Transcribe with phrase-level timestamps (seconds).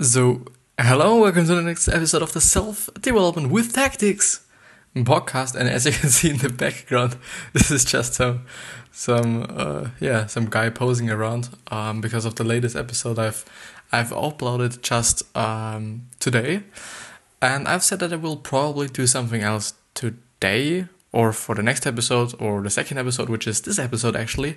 [0.00, 0.46] So,
[0.80, 4.40] hello, welcome to the next episode of the Self Development with Tactics
[4.96, 5.54] podcast.
[5.54, 7.16] And as you can see in the background,
[7.52, 8.46] this is just some,
[8.90, 11.50] some, uh, yeah, some guy posing around.
[11.70, 13.44] Um, because of the latest episode I've,
[13.92, 16.62] I've uploaded just um today,
[17.42, 21.86] and I've said that I will probably do something else today or for the next
[21.86, 24.56] episode or the second episode, which is this episode actually.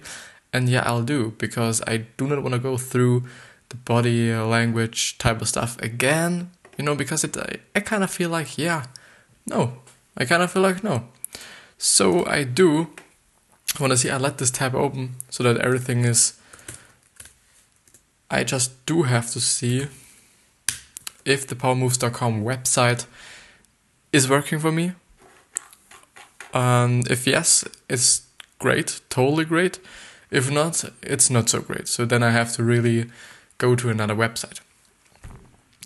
[0.53, 3.25] And yeah, I'll do because I do not want to go through
[3.69, 8.11] the body language type of stuff again, you know, because it I, I kind of
[8.11, 8.85] feel like yeah,
[9.45, 9.73] no,
[10.17, 11.07] I kind of feel like no.
[11.77, 12.87] So I do
[13.79, 16.39] want to see I let this tab open so that everything is
[18.29, 19.87] I just do have to see
[21.25, 23.05] if the powermoves.com website
[24.11, 24.93] is working for me.
[26.53, 28.21] And if yes, it's
[28.59, 29.79] great, totally great.
[30.31, 31.87] If not, it's not so great.
[31.87, 33.09] So then I have to really
[33.57, 34.59] go to another website.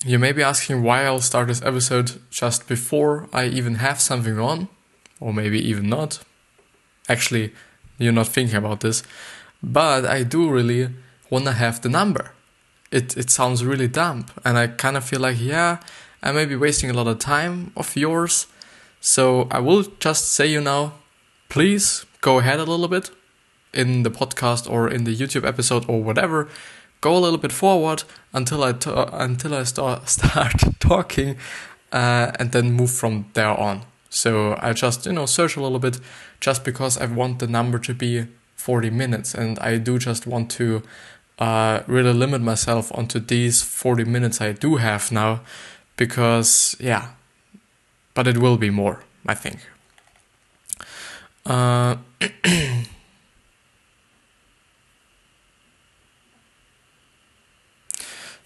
[0.06, 4.40] You may be asking why I'll start this episode just before I even have something
[4.40, 4.70] on,
[5.20, 6.20] or maybe even not.
[7.10, 7.54] Actually,
[7.98, 9.04] you're not thinking about this,
[9.62, 10.90] but I do really
[11.30, 12.32] want to have the number.
[12.92, 15.80] It, it sounds really dumb, and I kind of feel like, yeah,
[16.24, 18.48] I may be wasting a lot of time of yours.
[19.02, 20.94] So I will just say you now,
[21.50, 23.12] please go ahead a little bit
[23.74, 26.48] in the podcast or in the YouTube episode or whatever
[27.02, 31.38] go a little bit forward until I t- until I start start talking,
[31.92, 33.82] uh, and then move from there on.
[34.10, 36.00] So I just you know search a little bit,
[36.40, 40.52] just because I want the number to be forty minutes, and I do just want
[40.52, 40.82] to
[41.38, 45.42] uh, really limit myself onto these forty minutes I do have now,
[45.98, 47.10] because yeah,
[48.14, 49.60] but it will be more, I think.
[51.46, 51.98] Uh,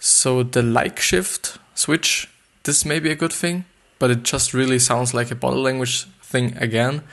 [0.06, 2.28] So the like shift switch,
[2.64, 3.64] this may be a good thing,
[4.00, 7.04] but it just really sounds like a body language thing again.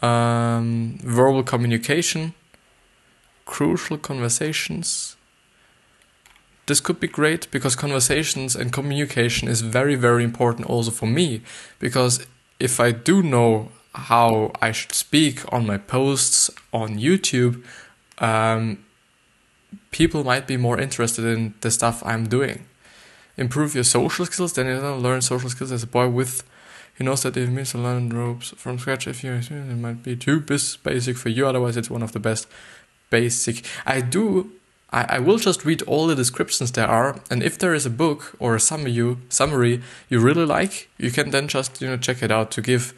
[0.00, 2.34] Um, verbal communication,
[3.46, 5.16] crucial conversations.
[6.66, 11.42] This could be great because conversations and communication is very, very important also for me.
[11.80, 12.24] Because
[12.60, 17.64] if I do know how I should speak on my posts on YouTube,
[18.18, 18.78] um,
[19.90, 22.66] people might be more interested in the stuff I'm doing.
[23.36, 26.42] Improve your social skills, then you learn social skills as a boy with
[27.00, 30.16] he knows that it means to learn ropes from scratch if you it might be
[30.16, 32.46] too basic for you, otherwise it's one of the best
[33.08, 33.64] basic.
[33.86, 34.52] I do
[34.92, 37.90] I, I will just read all the descriptions there are, and if there is a
[37.90, 39.80] book or a summary summary
[40.10, 42.92] you really like, you can then just, you know, check it out to give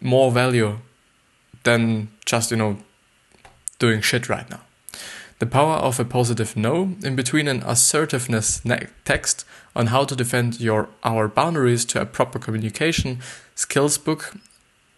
[0.00, 0.78] more value
[1.64, 2.78] than just, you know,
[3.78, 4.60] doing shit right now.
[5.38, 8.62] The power of a positive no in between an assertiveness
[9.04, 13.20] text on how to defend your our boundaries to a proper communication
[13.54, 14.34] skills book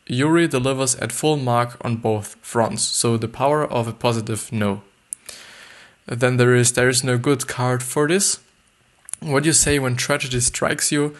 [0.08, 2.82] Ury delivers at full mark on both fronts.
[2.82, 4.82] So the power of a positive no.
[6.06, 8.38] Then there is there is no good card for this.
[9.20, 11.16] What do you say when tragedy strikes you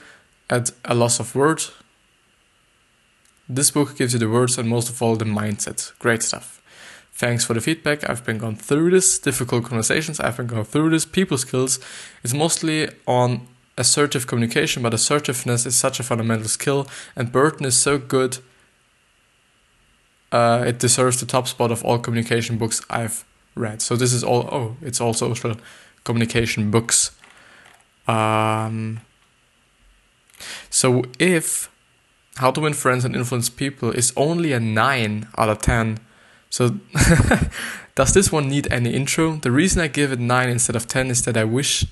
[0.49, 1.65] at a loss of word?
[3.49, 5.93] This book gives you the words and most of all the mindset.
[5.99, 6.56] Great stuff.
[7.17, 8.09] Thanks for the feedback.
[8.11, 10.21] I've been going through this difficult conversations.
[10.21, 11.81] I've been going through this people skills.
[12.23, 17.75] It's mostly on assertive communication, but assertiveness is such a fundamental skill, and Bolton is
[17.77, 18.37] so good.
[20.31, 23.25] Uh, it deserves the top spot of all communication books I've
[23.55, 23.81] read.
[23.81, 24.47] So this is all.
[24.53, 25.57] Oh, it's all social
[26.05, 27.13] communication books.
[28.07, 29.01] Um,
[30.69, 31.71] so if
[32.37, 35.99] How to Win Friends and Influence People is only a nine out of ten
[36.51, 36.79] so,
[37.95, 39.37] does this one need any intro?
[39.37, 41.87] The reason I give it 9 instead of 10 is that I wished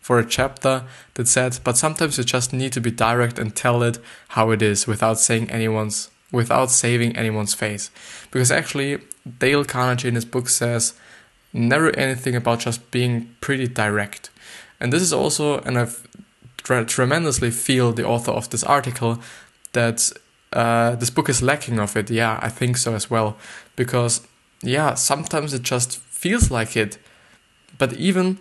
[0.00, 0.84] for a chapter
[1.14, 4.62] that said, but sometimes you just need to be direct and tell it how it
[4.62, 7.90] is without saying anyone's without saving anyone's face.
[8.30, 8.98] Because actually
[9.38, 10.94] Dale Carnegie in his book says
[11.52, 14.30] never anything about just being pretty direct.
[14.78, 16.06] And this is also and I've
[16.62, 19.20] tremendously feel the author of this article
[19.72, 20.12] that
[20.52, 22.10] uh, this book is lacking of it.
[22.10, 23.36] Yeah, I think so as well.
[23.74, 24.26] Because,
[24.62, 26.98] yeah, sometimes it just feels like it.
[27.78, 28.38] But even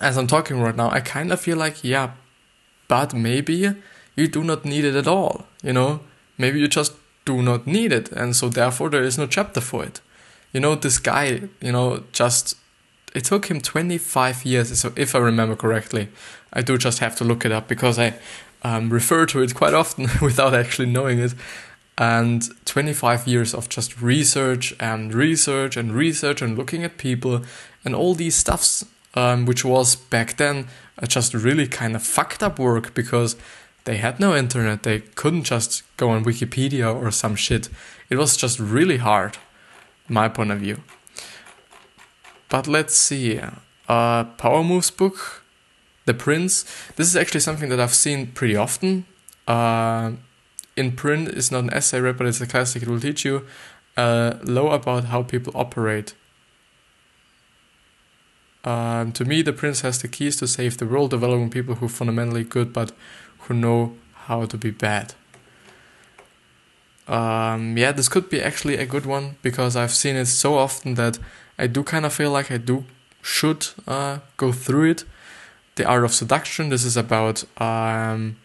[0.00, 2.12] as I'm talking right now, I kind of feel like, yeah,
[2.88, 3.74] but maybe
[4.16, 5.46] you do not need it at all.
[5.62, 6.00] You know,
[6.36, 6.92] maybe you just
[7.24, 8.10] do not need it.
[8.12, 10.00] And so therefore there is no chapter for it.
[10.52, 12.56] You know, this guy, you know, just
[13.14, 16.08] it took him 25 years so if i remember correctly
[16.52, 18.14] i do just have to look it up because i
[18.62, 21.34] um, refer to it quite often without actually knowing it.
[21.98, 27.42] And 25 years of just research and research and research and looking at people
[27.84, 28.84] and all these stuffs
[29.14, 30.68] um, which was back then
[31.02, 33.36] uh, just really kind of fucked up work because
[33.84, 34.82] they had no internet.
[34.82, 37.68] They couldn't just go on Wikipedia or some shit.
[38.08, 39.38] It was just really hard,
[40.08, 40.82] my point of view.
[42.48, 43.40] But let's see.
[43.88, 45.39] Uh, Power Moves book,
[46.10, 46.64] The Prince.
[46.96, 49.06] This is actually something that I've seen pretty often.
[49.46, 50.12] Uh,
[50.76, 52.82] in print, it's not an essay read, but it's a classic.
[52.82, 53.46] It will teach you
[53.96, 56.14] uh, law about how people operate.
[58.64, 61.86] Um, to me, the prince has the keys to save the world, developing people who
[61.86, 62.90] are fundamentally good but
[63.42, 63.94] who know
[64.26, 65.14] how to be bad.
[67.06, 70.94] Um, yeah, this could be actually a good one because I've seen it so often
[70.94, 71.20] that
[71.56, 72.84] I do kind of feel like I do
[73.22, 75.04] should uh, go through it.
[75.80, 76.68] The Art of Seduction.
[76.68, 78.36] This is about um,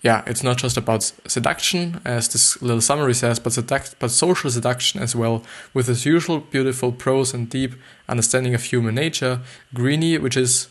[0.00, 4.50] yeah, it's not just about seduction, as this little summary says, but seduct, but social
[4.50, 5.42] seduction as well,
[5.74, 7.74] with its usual beautiful prose and deep
[8.08, 9.40] understanding of human nature.
[9.74, 10.68] Greene, which is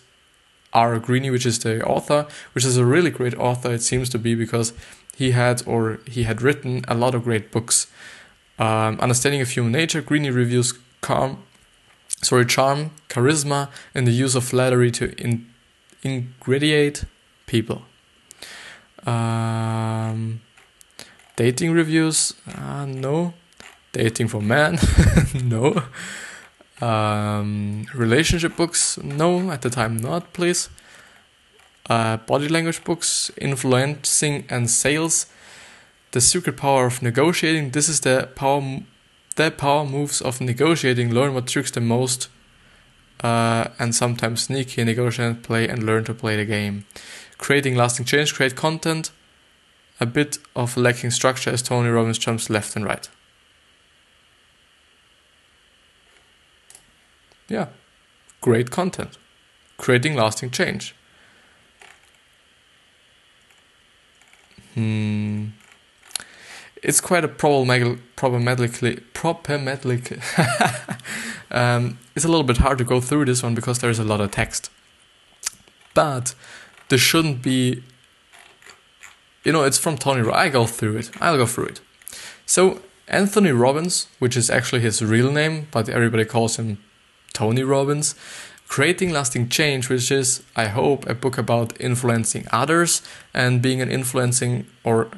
[0.72, 0.98] R.
[0.98, 4.34] Greene, which is the author, which is a really great author, it seems to be,
[4.34, 4.74] because
[5.16, 7.88] he had or he had written a lot of great books.
[8.58, 11.44] Um, understanding of human nature, Greene reviews calm,
[12.08, 15.48] sorry, charm, charisma, and the use of flattery to in,
[16.04, 17.06] ingratiate
[17.46, 17.84] people.
[19.06, 20.42] Um,
[21.36, 22.34] dating reviews?
[22.48, 23.34] Uh, no.
[23.92, 24.80] Dating for men?
[25.44, 25.84] no.
[26.82, 28.98] Um, relationship books?
[28.98, 30.70] No, at the time not, please.
[31.90, 35.26] Uh, body language books, influencing and sales.
[36.12, 37.72] The secret power of negotiating.
[37.72, 38.82] This is the power,
[39.36, 41.14] the power moves of negotiating.
[41.14, 42.30] Learn what tricks the most,
[43.24, 46.86] uh, and sometimes sneaky negotiate, play, and learn to play the game
[47.44, 49.12] creating lasting change, create content,
[50.00, 53.10] a bit of lacking structure as Tony Robbins jumps left and right.
[57.50, 57.68] Yeah,
[58.40, 59.18] great content,
[59.78, 60.96] creating lasting change.
[64.74, 65.48] Hmm.
[66.84, 70.12] It's quite a problematic, problematically, problematic.
[71.52, 74.20] um, it's a little bit hard to go through this one because there's a lot
[74.20, 74.70] of text.
[75.94, 76.36] But
[76.90, 77.84] there shouldn't be
[79.44, 80.46] you know it's from tony Robbins.
[80.46, 81.82] i go through it i'll go through it
[82.46, 86.78] so anthony robbins which is actually his real name but everybody calls him
[87.34, 88.16] tony robbins
[88.68, 93.02] creating lasting change which is i hope a book about influencing others
[93.34, 95.10] and being an influencing or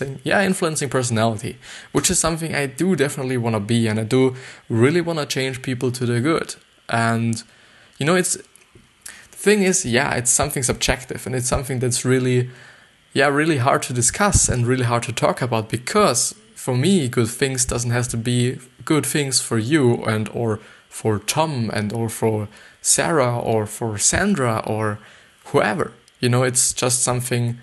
[0.00, 1.56] influencing yeah influencing personality
[1.92, 4.34] which is something i do definitely want to be and i do
[4.68, 6.54] really want to change people to the good
[6.88, 7.42] and
[7.98, 8.38] you know it's
[9.38, 12.50] the thing is, yeah, it's something subjective and it's something that's really,
[13.12, 17.28] yeah, really hard to discuss and really hard to talk about because for me, good
[17.28, 20.58] things doesn't have to be good things for you and or
[20.88, 22.48] for Tom and or for
[22.82, 24.98] Sarah or for Sandra or
[25.46, 25.92] whoever.
[26.18, 27.58] You know, it's just something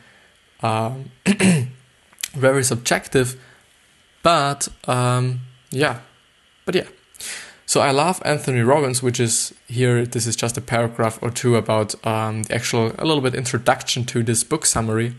[0.63, 1.11] um,
[2.35, 3.39] very subjective,
[4.23, 5.41] but um,
[5.71, 5.99] yeah,
[6.65, 6.87] but yeah.
[7.65, 10.05] So I love Anthony Robbins, which is here.
[10.05, 14.05] This is just a paragraph or two about um, the actual, a little bit introduction
[14.05, 15.15] to this book summary.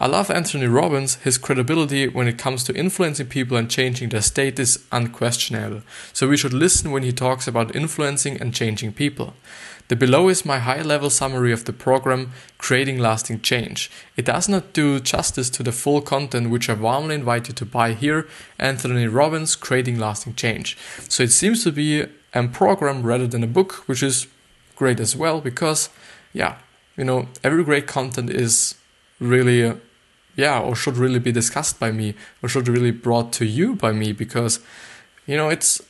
[0.00, 1.16] I love Anthony Robbins.
[1.16, 5.82] His credibility when it comes to influencing people and changing their state is unquestionable.
[6.12, 9.34] So we should listen when he talks about influencing and changing people.
[9.88, 13.90] The below is my high level summary of the program Creating Lasting Change.
[14.18, 17.64] It does not do justice to the full content, which I warmly invite you to
[17.64, 18.28] buy here
[18.58, 20.76] Anthony Robbins Creating Lasting Change.
[21.08, 22.04] So it seems to be
[22.34, 24.26] a program rather than a book, which is
[24.76, 25.88] great as well because,
[26.34, 26.58] yeah,
[26.98, 28.74] you know, every great content is
[29.18, 29.74] really,
[30.36, 33.92] yeah, or should really be discussed by me or should really brought to you by
[33.92, 34.60] me because,
[35.26, 35.80] you know, it's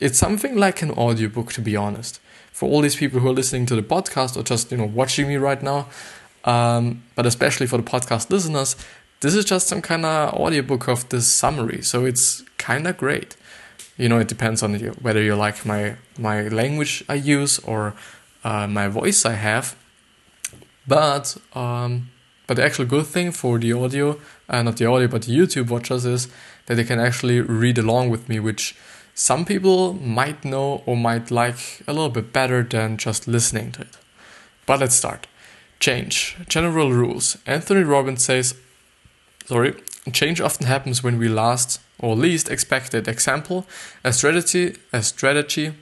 [0.00, 2.18] it's something like an audiobook to be honest
[2.52, 5.26] for all these people who are listening to the podcast or just you know watching
[5.26, 5.88] me right now
[6.44, 8.76] um, but especially for the podcast listeners
[9.22, 11.80] this is just some kind of audiobook of this summary.
[11.80, 13.36] So it's kind of great.
[13.96, 17.94] You know it depends on whether you like my my language i use or
[18.42, 19.76] uh, my voice i have.
[20.88, 22.10] But um,
[22.48, 24.18] but the actual good thing for the audio
[24.48, 26.28] uh, not the audio but the youtube watchers is
[26.66, 28.74] that they can actually read along with me which
[29.14, 33.82] some people might know or might like a little bit better than just listening to
[33.82, 33.98] it.
[34.66, 35.26] But let's start.
[35.80, 36.36] Change.
[36.48, 37.36] General rules.
[37.46, 38.54] Anthony Robbins says,
[39.46, 39.74] sorry,
[40.12, 43.06] change often happens when we last or least expect it.
[43.08, 43.66] Example,
[44.02, 45.74] a strategy, a strategy,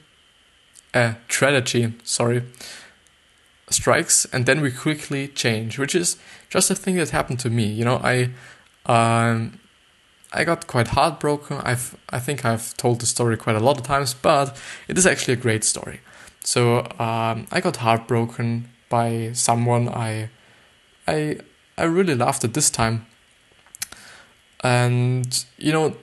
[0.92, 2.42] a strategy, sorry,
[3.70, 6.16] strikes and then we quickly change, which is
[6.48, 7.64] just a thing that happened to me.
[7.64, 8.30] You know, I,
[8.86, 9.60] um,
[10.32, 11.58] I got quite heartbroken.
[11.58, 14.56] I've I think I've told the story quite a lot of times, but
[14.88, 16.00] it is actually a great story.
[16.44, 20.30] So um, I got heartbroken by someone I
[21.06, 21.38] I
[21.76, 23.06] I really loved at this time.
[24.62, 25.96] And you know,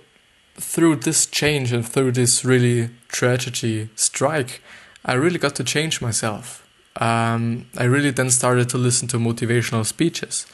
[0.55, 4.61] through this change and through this really tragedy strike,
[5.05, 6.67] I really got to change myself.
[6.99, 10.47] Um, I really then started to listen to motivational speeches.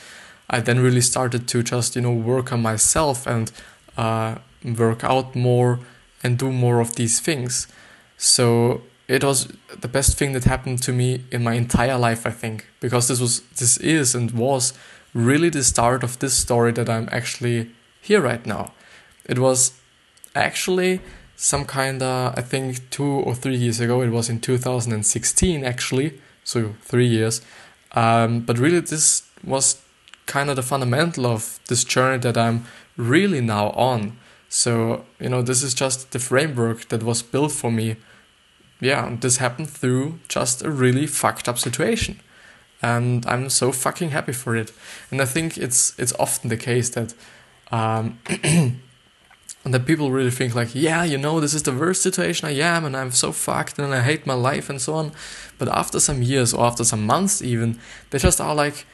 [0.53, 3.51] I then really started to just you know work on myself and
[3.98, 5.79] uh, work out more
[6.22, 7.67] and do more of these things.
[8.17, 12.29] So it was the best thing that happened to me in my entire life, I
[12.29, 14.74] think, because this was this is and was
[15.13, 18.74] really the start of this story that I'm actually here right now.
[19.25, 19.74] It was
[20.36, 21.01] actually
[21.36, 24.01] some kind of I think two or three years ago.
[24.01, 27.41] It was in 2016 actually, so three years.
[27.95, 29.82] Um, but really, this was
[30.25, 32.65] kind of the fundamental of this journey that I'm
[32.97, 34.17] really now on.
[34.49, 37.97] So you know, this is just the framework that was built for me
[38.83, 42.19] yeah, this happened through just a really fucked up situation.
[42.81, 44.73] And I'm so fucking happy for it.
[45.09, 47.13] And I think it's it's often the case that
[47.71, 48.19] um,
[49.63, 52.83] that people really think like, yeah, you know, this is the worst situation I am,
[52.83, 55.13] and I'm so fucked, and I hate my life, and so on.
[55.57, 58.85] But after some years or after some months, even, they just are like,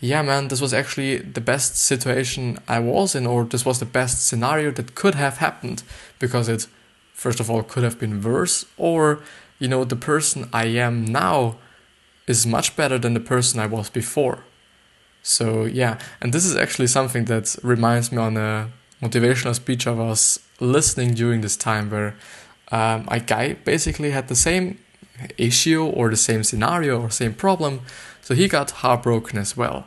[0.00, 3.86] yeah, man, this was actually the best situation I was in, or this was the
[3.86, 5.82] best scenario that could have happened
[6.18, 6.66] because it
[7.20, 9.20] first of all could have been worse or
[9.58, 11.58] you know the person i am now
[12.26, 14.38] is much better than the person i was before.
[15.22, 18.70] So yeah and this is actually something that reminds me on a
[19.02, 22.14] motivational speech i was listening during this time where
[22.72, 24.78] um, a guy basically had the same
[25.36, 27.80] issue or the same scenario or same problem.
[28.22, 29.86] So he got heartbroken as well.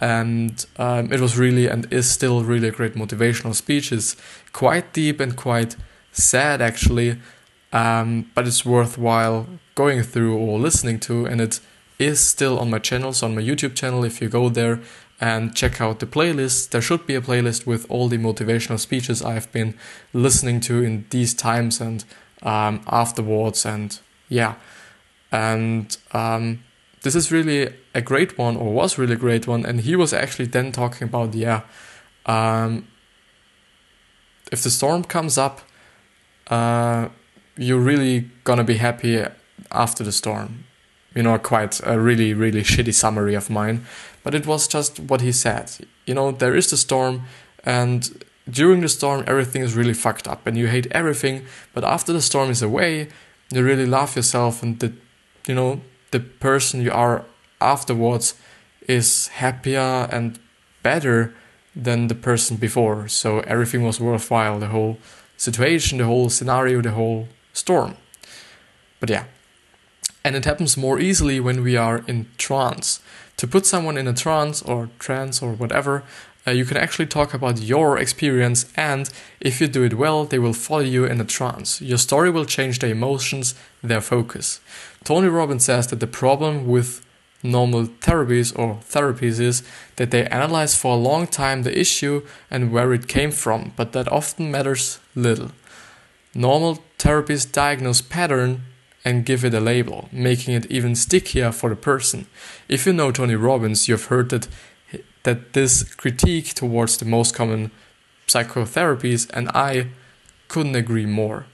[0.00, 3.92] And um, it was really and is still really a great motivational speech.
[3.92, 4.16] It's
[4.52, 5.76] quite deep and quite
[6.12, 7.18] sad actually,
[7.72, 11.60] um, but it's worthwhile going through or listening to, and it
[11.98, 14.04] is still on my channel, so on my YouTube channel.
[14.04, 14.80] If you go there
[15.20, 19.22] and check out the playlist, there should be a playlist with all the motivational speeches
[19.22, 19.74] I've been
[20.12, 22.04] listening to in these times and
[22.42, 23.98] um, afterwards, and
[24.28, 24.54] yeah,
[25.30, 26.62] and um,
[27.02, 30.46] this is really a great one, or was really great one, and he was actually
[30.46, 31.62] then talking about yeah.
[32.26, 32.86] Um,
[34.52, 35.62] if the storm comes up,
[36.48, 37.08] uh,
[37.56, 39.24] you're really gonna be happy
[39.70, 40.64] after the storm.
[41.14, 43.84] You know, quite a really, really shitty summary of mine,
[44.22, 45.70] but it was just what he said.
[46.06, 47.22] You know, there is the storm,
[47.64, 51.46] and during the storm, everything is really fucked up, and you hate everything.
[51.74, 53.08] But after the storm is away,
[53.52, 54.92] you really love yourself, and the,
[55.46, 55.80] you know,
[56.10, 57.24] the person you are
[57.60, 58.34] afterwards
[58.88, 60.38] is happier and
[60.82, 61.34] better
[61.74, 63.08] than the person before.
[63.08, 64.58] So everything was worthwhile.
[64.58, 64.98] The whole
[65.36, 67.96] situation, the whole scenario, the whole storm.
[69.00, 69.24] But yeah.
[70.24, 73.00] And it happens more easily when we are in trance.
[73.38, 76.04] To put someone in a trance or trance or whatever,
[76.46, 79.08] uh, you can actually talk about your experience, and
[79.40, 81.80] if you do it well, they will follow you in a trance.
[81.80, 84.60] Your story will change their emotions, their focus.
[85.04, 87.04] Tony Robbins says that the problem with
[87.42, 89.62] normal therapies or therapies is
[89.96, 93.92] that they analyze for a long time the issue and where it came from, but
[93.92, 95.50] that often matters little.
[96.34, 98.62] Normal therapies diagnose pattern
[99.04, 102.26] and give it a label, making it even stickier for the person.
[102.68, 104.46] If you know Tony Robbins, you've heard that
[105.22, 107.70] that this critique towards the most common
[108.26, 109.88] psychotherapies, and I
[110.48, 111.46] couldn't agree more.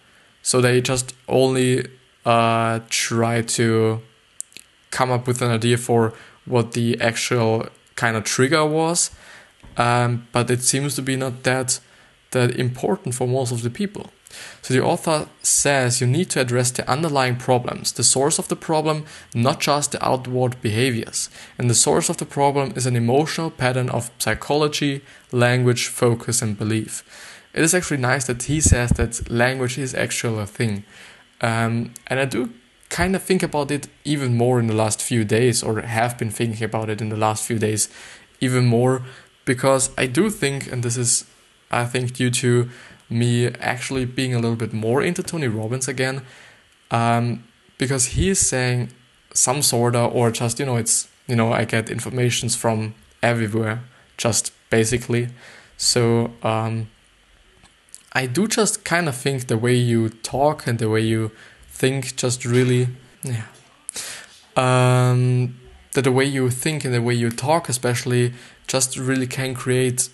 [0.42, 1.86] So they just only
[2.24, 4.02] uh, try to
[4.90, 9.10] come up with an idea for what the actual kind of trigger was,
[9.76, 11.80] um, but it seems to be not that
[12.30, 14.10] that important for most of the people.
[14.62, 18.56] So the author says you need to address the underlying problems, the source of the
[18.56, 19.04] problem,
[19.34, 21.30] not just the outward behaviors.
[21.58, 25.02] And the source of the problem is an emotional pattern of psychology,
[25.32, 27.04] language, focus, and belief.
[27.54, 30.84] It is actually nice that he says that language is actually a thing.
[31.40, 32.52] Um, and I do
[32.88, 36.30] kind of think about it even more in the last few days, or have been
[36.30, 37.88] thinking about it in the last few days
[38.40, 39.02] even more,
[39.44, 41.24] because I do think, and this is,
[41.70, 42.68] I think, due to
[43.10, 46.22] me actually being a little bit more into Tony Robbins again,
[46.90, 47.44] um,
[47.78, 48.90] because he is saying
[49.32, 53.82] some sort of, or just, you know, it's, you know, I get informations from everywhere,
[54.16, 55.28] just basically.
[55.76, 56.88] So, um,
[58.12, 61.30] I do just kind of think the way you talk and the way you
[61.68, 62.88] think just really
[63.22, 63.44] yeah
[64.56, 65.54] um,
[65.92, 68.32] that the way you think and the way you talk especially
[68.66, 70.08] just really can create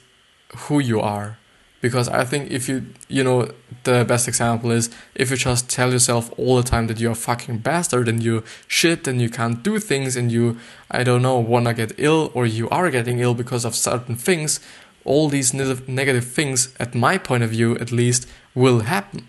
[0.56, 1.38] who you are
[1.84, 3.50] because I think if you, you know,
[3.82, 7.14] the best example is if you just tell yourself all the time that you're a
[7.14, 10.56] fucking bastard and you shit and you can't do things and you,
[10.90, 14.60] I don't know, wanna get ill or you are getting ill because of certain things,
[15.04, 19.28] all these negative things, at my point of view at least, will happen.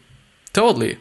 [0.54, 0.98] Totally.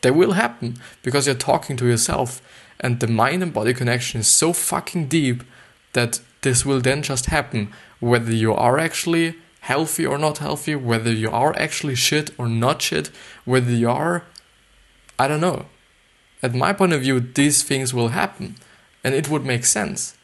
[0.00, 2.42] They will happen because you're talking to yourself
[2.80, 5.44] and the mind and body connection is so fucking deep
[5.92, 7.70] that this will then just happen
[8.00, 12.82] whether you are actually healthy or not healthy, whether you are actually shit or not
[12.82, 13.10] shit,
[13.44, 14.24] whether you are,
[15.18, 15.66] I don't know.
[16.42, 18.56] At my point of view, these things will happen
[19.04, 20.16] and it would make sense.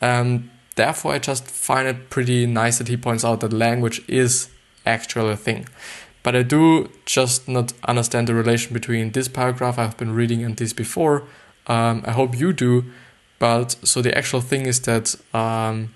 [0.00, 4.48] Um, therefore, I just find it pretty nice that he points out that language is
[4.86, 5.68] actually a thing.
[6.22, 10.56] But I do just not understand the relation between this paragraph I've been reading and
[10.56, 11.24] this before.
[11.66, 12.84] Um, I hope you do.
[13.38, 15.94] But so the actual thing is that um,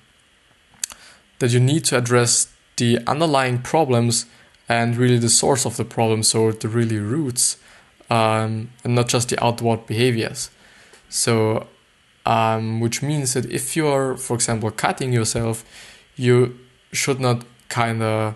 [1.38, 4.26] that you need to address the underlying problems
[4.68, 7.58] and really the source of the problem, so the really roots,
[8.10, 10.50] um, and not just the outward behaviors.
[11.08, 11.66] So,
[12.24, 15.64] um, which means that if you are, for example, cutting yourself,
[16.16, 16.58] you
[16.92, 18.34] should not kind of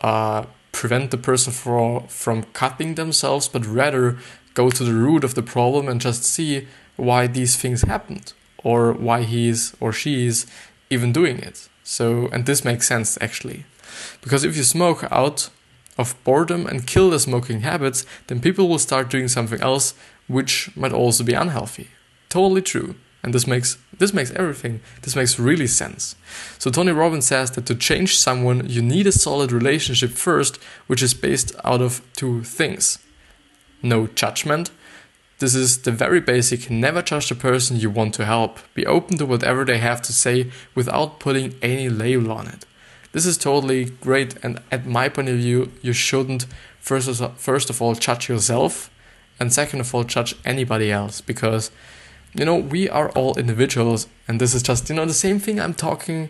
[0.00, 4.18] uh, prevent the person for, from cutting themselves, but rather
[4.54, 6.66] go to the root of the problem and just see
[6.96, 8.32] why these things happened
[8.64, 10.46] or why he is or she is
[10.90, 11.68] even doing it.
[11.84, 13.64] So, and this makes sense actually.
[14.20, 15.50] Because if you smoke out
[15.98, 19.94] of boredom and kill the smoking habits, then people will start doing something else
[20.28, 21.88] which might also be unhealthy.
[22.28, 22.96] Totally true.
[23.22, 26.14] And this makes this makes everything this makes really sense.
[26.58, 31.02] So Tony Robbins says that to change someone you need a solid relationship first, which
[31.02, 32.98] is based out of two things.
[33.82, 34.70] No judgment
[35.38, 38.58] this is the very basic never judge the person you want to help.
[38.72, 42.64] Be open to whatever they have to say without putting any label on it.
[43.16, 46.44] This is totally great, and at my point of view, you shouldn't
[46.78, 48.90] first of, first of all judge yourself,
[49.40, 51.70] and second of all, judge anybody else because
[52.34, 55.58] you know we are all individuals, and this is just you know the same thing
[55.58, 56.28] I'm talking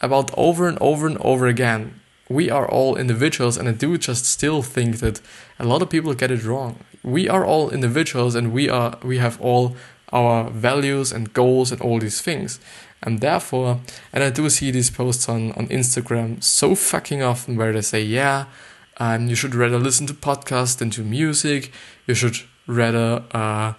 [0.00, 4.24] about over and over and over again we are all individuals, and I do just
[4.24, 5.20] still think that
[5.58, 6.78] a lot of people get it wrong.
[7.02, 9.74] We are all individuals, and we are we have all
[10.12, 12.60] our values and goals and all these things.
[13.02, 13.80] And therefore,
[14.12, 18.02] and I do see these posts on, on Instagram so fucking often where they say,
[18.02, 18.46] yeah,
[18.98, 21.72] um, you should rather listen to podcasts than to music.
[22.06, 23.74] You should rather uh,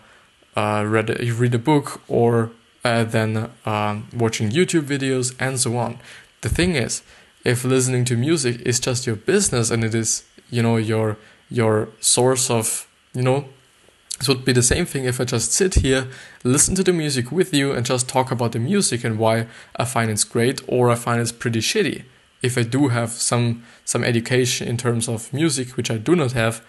[0.56, 2.52] uh, read, a, read a book or
[2.86, 6.00] uh, than um, watching YouTube videos and so on.
[6.42, 7.04] The thing is,
[7.44, 11.18] if listening to music is just your business and it is you know your
[11.50, 13.46] your source of you know
[14.20, 16.08] it would be the same thing if I just sit here,
[16.44, 19.86] listen to the music with you, and just talk about the music and why I
[19.86, 22.04] find it's great or I find it's pretty shitty.
[22.42, 26.34] If I do have some some education in terms of music, which I do not
[26.34, 26.66] have,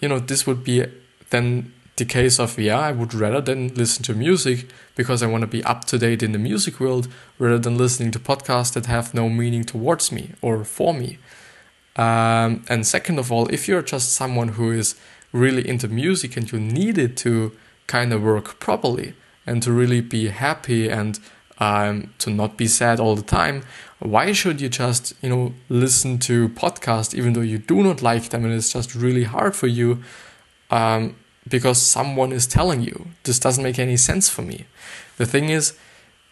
[0.00, 0.86] you know, this would be
[1.30, 5.42] then the case of yeah, I would rather than listen to music because I want
[5.42, 8.86] to be up to date in the music world rather than listening to podcasts that
[8.86, 11.18] have no meaning towards me or for me.
[11.96, 14.94] Um, and second of all, if you're just someone who is
[15.32, 17.52] really into music and you need it to
[17.86, 19.14] kind of work properly
[19.46, 21.18] and to really be happy and
[21.58, 23.62] um, to not be sad all the time,
[23.98, 28.30] why should you just you know listen to podcasts even though you do not like
[28.30, 30.02] them and it's just really hard for you?
[30.70, 31.16] Um,
[31.48, 33.08] because someone is telling you.
[33.24, 34.66] This doesn't make any sense for me.
[35.16, 35.76] The thing is,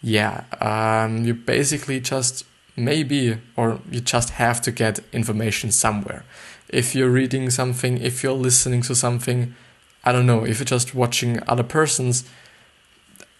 [0.02, 2.44] yeah, um, you basically just
[2.76, 6.24] maybe, or you just have to get information somewhere.
[6.68, 9.54] If you're reading something, if you're listening to something,
[10.04, 12.24] I don't know, if you're just watching other persons,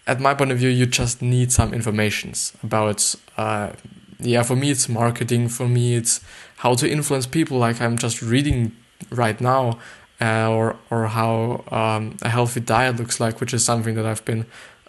[0.07, 3.71] at my point of view, you just need some informations about, uh,
[4.19, 6.21] yeah, for me, it's marketing, for me, it's
[6.57, 8.75] how to influence people, like I'm just reading
[9.11, 9.79] right now
[10.21, 14.25] uh, or or how um, a healthy diet looks like, which is something that I've
[14.25, 14.45] been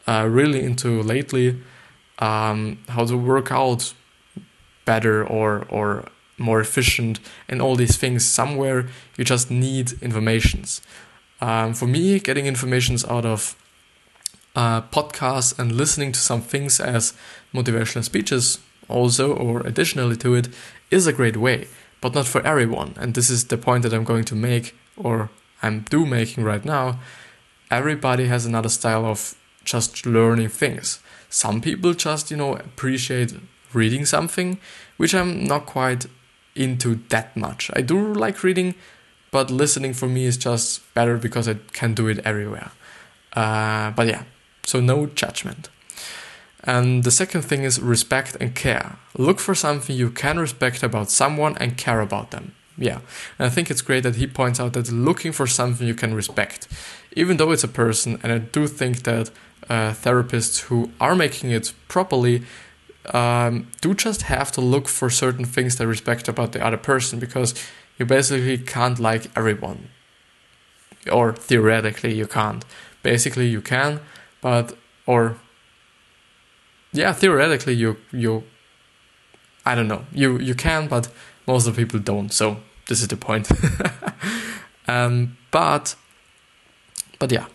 [0.07, 1.61] uh, really into lately.
[2.19, 3.95] Um, how to work out
[4.85, 6.07] better or or
[6.41, 8.25] more efficient and all these things.
[8.25, 10.81] Somewhere you just need informations.
[11.41, 13.57] Um, for me, getting informations out of
[14.57, 17.15] uh, podcasts and listening to some things as
[17.55, 20.49] motivational speeches also or additionally to it
[20.91, 21.69] is a great way
[22.01, 25.31] but not for everyone and this is the point that i'm going to make or
[25.63, 27.01] I'm do making right now,
[27.71, 31.01] everybody has another style of just learning things.
[31.29, 33.35] Some people just, you know, appreciate
[33.73, 34.59] reading something,
[34.97, 36.07] which I'm not quite
[36.55, 37.71] into that much.
[37.75, 38.75] I do like reading,
[39.31, 42.71] but listening for me is just better because I can do it everywhere.
[43.33, 44.25] Uh, but yeah,
[44.65, 45.69] so no judgment.
[46.65, 48.97] And the second thing is respect and care.
[49.17, 53.01] Look for something you can respect about someone and care about them yeah.
[53.39, 56.15] And I think it's great that he points out that looking for something you can
[56.15, 56.67] respect,
[57.15, 59.31] even though it's a person, and I do think that
[59.69, 62.43] uh, therapists who are making it properly
[63.11, 67.19] um, do just have to look for certain things they respect about the other person
[67.19, 67.55] because
[67.99, 69.89] you basically can't like everyone.
[71.11, 72.65] Or theoretically, you can't.
[73.03, 74.01] Basically, you can,
[74.41, 75.37] but, or,
[76.93, 78.45] yeah, theoretically, you, you,
[79.65, 81.09] I don't know, you, you can, but
[81.47, 83.49] most of the people don't, so this is the point.
[84.89, 85.97] um, but,
[87.19, 87.47] but yeah.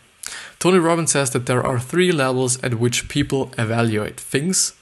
[0.57, 4.73] Tony Robbins says that there are three levels at which people evaluate things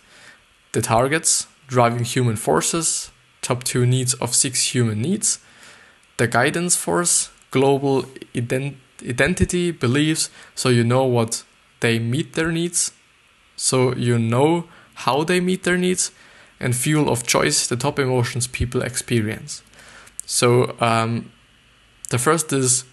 [0.74, 5.40] the targets, driving human forces, top two needs of six human needs,
[6.18, 8.76] the guidance force, global ident-
[9.08, 11.44] identity, beliefs, so you know what
[11.80, 12.92] they meet their needs,
[13.56, 14.68] so you know
[15.06, 16.12] how they meet their needs,
[16.60, 19.64] and fuel of choice, the top emotions people experience.
[20.26, 21.32] So um,
[22.10, 22.86] the first is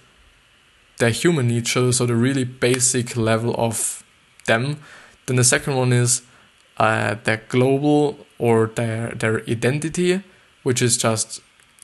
[0.99, 4.05] their human needs, so the really basic level of
[4.47, 4.79] them.
[5.27, 6.23] Then the second one is
[6.81, 10.23] uh, their global or their their identity,
[10.62, 11.40] which is just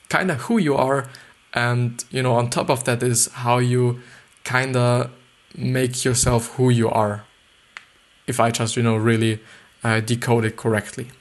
[0.09, 1.07] kind of who you are,
[1.53, 4.01] and you know on top of that is how you
[4.43, 5.11] kind of
[5.55, 7.25] make yourself who you are.
[8.25, 9.39] If I just you know really
[9.83, 11.11] uh, decode it correctly,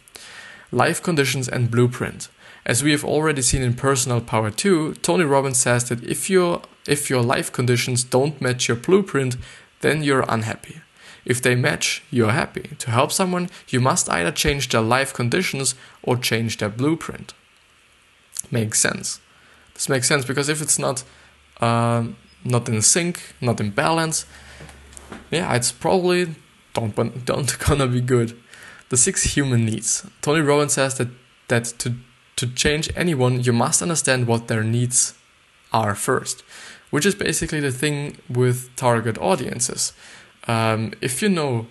[0.73, 2.31] life conditions and blueprint.
[2.65, 6.63] As we have already seen in Personal Power 2, Tony Robbins says that if your
[6.89, 9.37] if your life conditions don't match your blueprint,
[9.83, 10.81] then you're unhappy.
[11.27, 12.77] If they match, you're happy.
[12.79, 17.35] To help someone, you must either change their life conditions or change their blueprint.
[18.53, 19.21] Makes sense.
[19.75, 21.03] This makes sense because if it's not
[21.61, 22.05] uh,
[22.45, 24.25] not in sync, not in balance,
[25.33, 26.37] yeah, it's probably
[26.75, 28.39] don't don't gonna be good.
[28.89, 30.07] The six human needs.
[30.23, 31.09] Tony Robbins says that
[31.49, 31.95] that to
[32.37, 35.15] to change anyone, you must understand what their needs
[35.73, 36.45] are first,
[36.91, 39.93] which is basically the thing with target audiences
[40.47, 41.67] um, if you know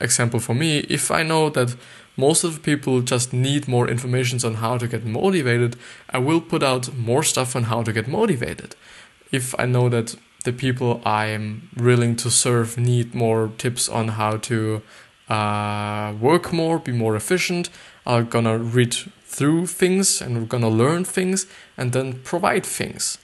[0.00, 1.74] example for me if i know that
[2.16, 5.76] most of the people just need more information on how to get motivated
[6.10, 8.74] i will put out more stuff on how to get motivated.
[9.30, 14.08] If i know that the people i am willing to serve need more tips on
[14.08, 14.82] how to
[15.28, 17.68] uh, work more be more efficient
[18.06, 23.18] i'm gonna read through things and we're gonna learn things and then provide things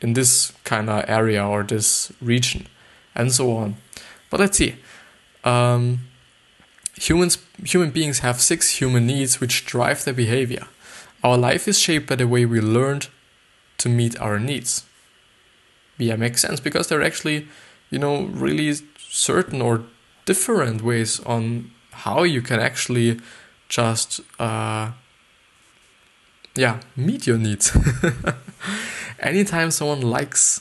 [0.00, 2.66] in this kind of area or this region
[3.14, 3.76] and so on
[4.34, 4.74] but let's see.
[5.44, 6.00] Um,
[6.96, 10.66] humans, human beings have six human needs which drive their behavior.
[11.22, 13.06] Our life is shaped by the way we learned
[13.78, 14.86] to meet our needs.
[15.98, 17.46] Yeah, makes sense because they're actually,
[17.90, 19.84] you know, really certain or
[20.24, 23.20] different ways on how you can actually
[23.68, 24.90] just, uh,
[26.56, 27.70] yeah, meet your needs.
[29.20, 30.60] Anytime someone likes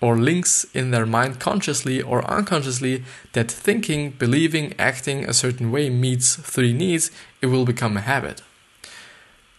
[0.00, 5.90] or links in their mind consciously or unconsciously that thinking, believing, acting a certain way
[5.90, 7.10] meets three needs,
[7.42, 8.42] it will become a habit.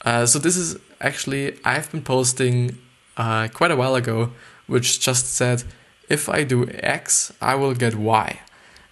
[0.05, 2.77] Uh, so, this is actually, I've been posting
[3.17, 4.31] uh, quite a while ago,
[4.67, 5.63] which just said,
[6.07, 8.39] if I do X, I will get Y.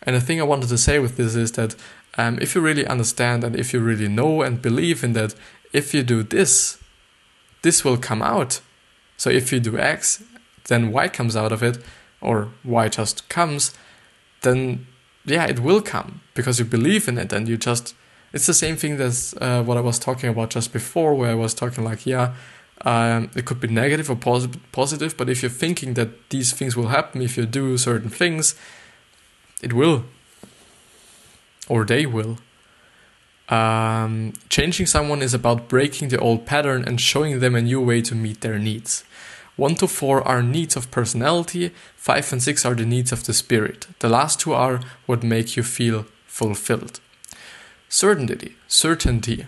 [0.04, 1.76] And the thing I wanted to say with this is that
[2.18, 5.34] um, if you really understand and if you really know and believe in that,
[5.74, 6.78] if you do this,
[7.62, 8.62] this will come out.
[9.18, 10.24] So if you do X,
[10.68, 11.80] then Y comes out of it,
[12.22, 13.74] or Y just comes,
[14.42, 14.88] then
[15.26, 17.96] yeah, it will come because you believe in it and you just.
[18.34, 21.34] It's the same thing as uh, what I was talking about just before, where I
[21.34, 22.36] was talking like, yeah,
[22.82, 26.76] um, it could be negative or pos- positive, but if you're thinking that these things
[26.76, 28.56] will happen if you do certain things,
[29.62, 30.06] it will,
[31.68, 32.38] or they will.
[33.50, 38.02] Um, changing someone is about breaking the old pattern and showing them a new way
[38.02, 39.06] to meet their needs.
[39.58, 43.34] 1 to 4 are needs of personality, 5 and 6 are the needs of the
[43.34, 43.88] spirit.
[44.00, 47.00] The last two are what make you feel fulfilled.
[47.90, 49.48] Certainty, certainty.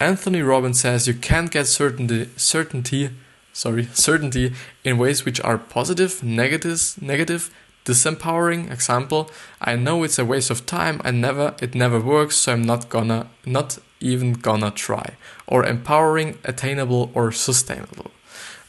[0.00, 3.10] Anthony Robbins says you can't get certainty, certainty,
[3.52, 7.50] sorry, certainty in ways which are positive, negative, negative,
[7.84, 8.70] disempowering.
[8.70, 11.00] Example: I know it's a waste of time.
[11.04, 15.16] I never, it never works, so I'm not gonna, not even gonna try.
[15.46, 18.12] Or empowering, attainable, or sustainable.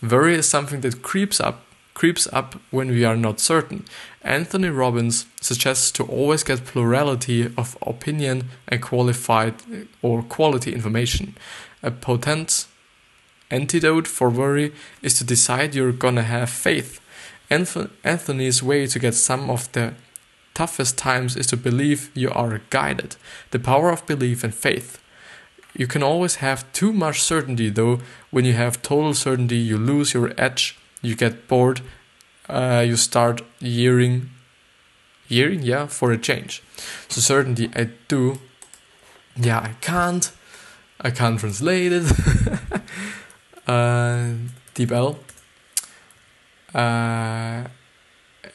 [0.01, 3.83] Worry is something that creeps up creeps up when we are not certain.
[4.21, 9.55] Anthony Robbins suggests to always get plurality of opinion and qualified
[10.01, 11.35] or quality information.
[11.83, 12.67] A potent
[13.51, 17.01] antidote for worry is to decide you're gonna have faith.
[17.49, 19.93] Anthony's way to get some of the
[20.53, 23.17] toughest times is to believe you are guided.
[23.51, 24.99] The power of belief and faith.
[25.75, 27.99] you can always have too much certainty, though.
[28.31, 31.81] When you have total certainty, you lose your edge, you get bored,
[32.47, 34.29] uh, you start yearning,
[35.27, 36.61] yearning, yeah, for a change.
[37.07, 38.39] So, certainty, I do.
[39.35, 40.31] Yeah, I can't.
[41.01, 42.03] I can't translate it.
[43.67, 44.33] uh,
[44.75, 45.17] DeepL.
[46.73, 47.67] Uh,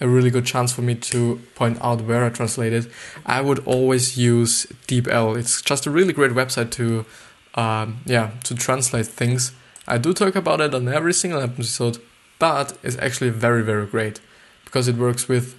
[0.00, 2.90] a really good chance for me to point out where I translated.
[3.24, 5.38] I would always use DeepL.
[5.38, 7.06] It's just a really great website to,
[7.54, 9.52] um, yeah, to translate things.
[9.86, 11.98] I do talk about it on every single episode,
[12.38, 14.20] but it's actually very, very great
[14.64, 15.54] because it works with.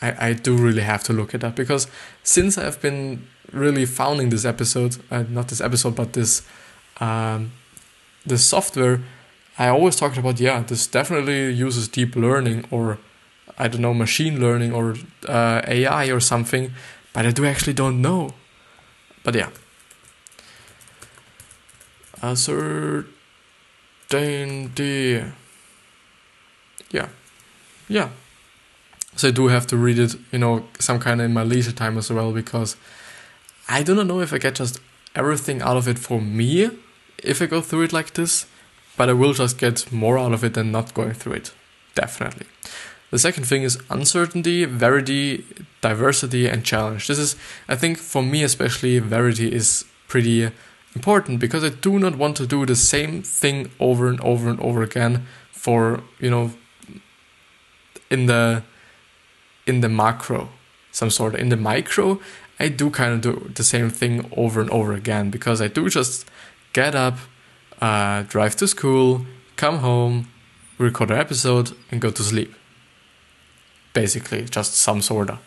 [0.00, 1.86] I, I do really have to look it up because
[2.22, 6.42] since I've been really founding this episode, uh, not this episode, but this,
[7.00, 7.52] um,
[8.26, 9.00] this software,
[9.58, 12.98] I always talked about yeah, this definitely uses deep learning or
[13.58, 14.96] I don't know, machine learning or
[15.28, 16.72] uh, AI or something,
[17.12, 18.34] but I do actually don't know.
[19.22, 19.50] But yeah.
[24.12, 25.24] Uncertainty.
[26.90, 27.08] Yeah.
[27.88, 28.10] Yeah.
[29.16, 31.72] So I do have to read it, you know, some kind of in my leisure
[31.72, 32.76] time as well because
[33.68, 34.80] I do not know if I get just
[35.14, 36.70] everything out of it for me
[37.22, 38.46] if I go through it like this,
[38.96, 41.54] but I will just get more out of it than not going through it.
[41.94, 42.46] Definitely.
[43.10, 45.44] The second thing is uncertainty, verity,
[45.80, 47.06] diversity, and challenge.
[47.06, 47.36] This is,
[47.68, 50.50] I think, for me especially, verity is pretty
[50.94, 54.60] important because I do not want to do the same thing over and over and
[54.60, 56.52] over again for, you know,
[58.10, 58.62] in the
[59.66, 60.48] in the macro,
[60.90, 61.34] some sort.
[61.34, 62.20] In the micro,
[62.58, 65.88] I do kind of do the same thing over and over again because I do
[65.88, 66.28] just
[66.72, 67.18] get up,
[67.80, 69.26] uh, drive to school,
[69.56, 70.28] come home,
[70.78, 72.54] record an episode, and go to sleep
[73.92, 75.38] basically just some sort of.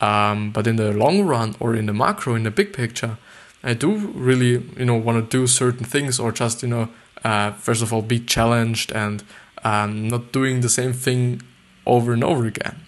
[0.00, 3.18] Um, but in the long run or in the macro, in the big picture,
[3.62, 6.88] I do really, you know, want to do certain things or just, you know,
[7.24, 9.24] uh, first of all, be challenged and
[9.64, 11.42] um, not doing the same thing
[11.86, 12.80] over and over again.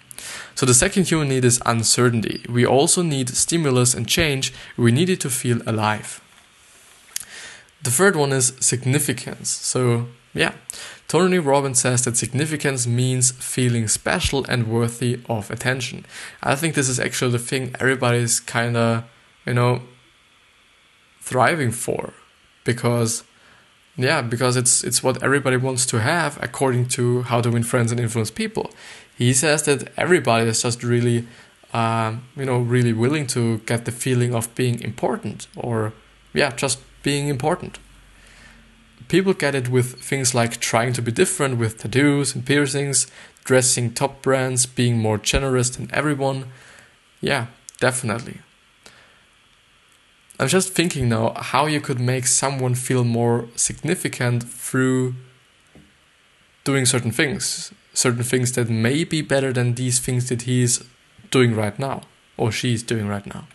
[0.55, 2.45] So the second human need is uncertainty.
[2.47, 4.53] We also need stimulus and change.
[4.77, 6.21] We need it to feel alive.
[7.83, 9.49] The third one is significance.
[9.49, 10.53] So yeah,
[11.07, 16.05] Tony Robbins says that significance means feeling special and worthy of attention.
[16.41, 19.03] I think this is actually the thing everybody's kind of,
[19.45, 19.81] you know,
[21.31, 22.13] thriving for
[22.63, 23.23] because
[23.97, 27.91] yeah, because it's it's what everybody wants to have according to how to win friends
[27.91, 28.71] and influence people.
[29.17, 31.27] He says that everybody is just really
[31.73, 35.93] um, you know, really willing to get the feeling of being important or
[36.33, 37.79] yeah, just being important.
[39.07, 43.07] People get it with things like trying to be different with tattoos and piercings,
[43.43, 46.45] dressing top brands, being more generous than everyone.
[47.19, 47.47] Yeah,
[47.79, 48.39] definitely.
[50.41, 55.13] I'm just thinking now how you could make someone feel more significant through
[56.63, 60.83] doing certain things, certain things that may be better than these things that he's
[61.29, 62.01] doing right now
[62.37, 63.47] or she's doing right now.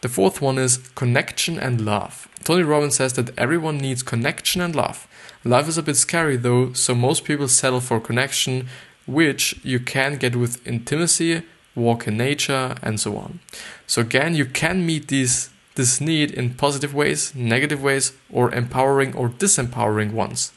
[0.00, 2.26] The fourth one is connection and love.
[2.42, 5.06] Tony Robbins says that everyone needs connection and love.
[5.44, 8.66] Love is a bit scary though, so most people settle for connection,
[9.06, 11.42] which you can get with intimacy,
[11.74, 13.40] walk in nature, and so on.
[13.86, 19.14] So again, you can meet these this need in positive ways, negative ways, or empowering
[19.14, 20.52] or disempowering ones.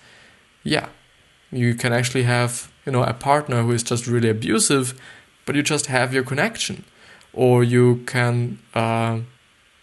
[0.64, 0.90] Yeah,
[1.52, 5.00] you can actually have you know a partner who is just really abusive,
[5.46, 6.86] but you just have your connection,
[7.34, 8.60] or you can.
[8.74, 9.20] Uh,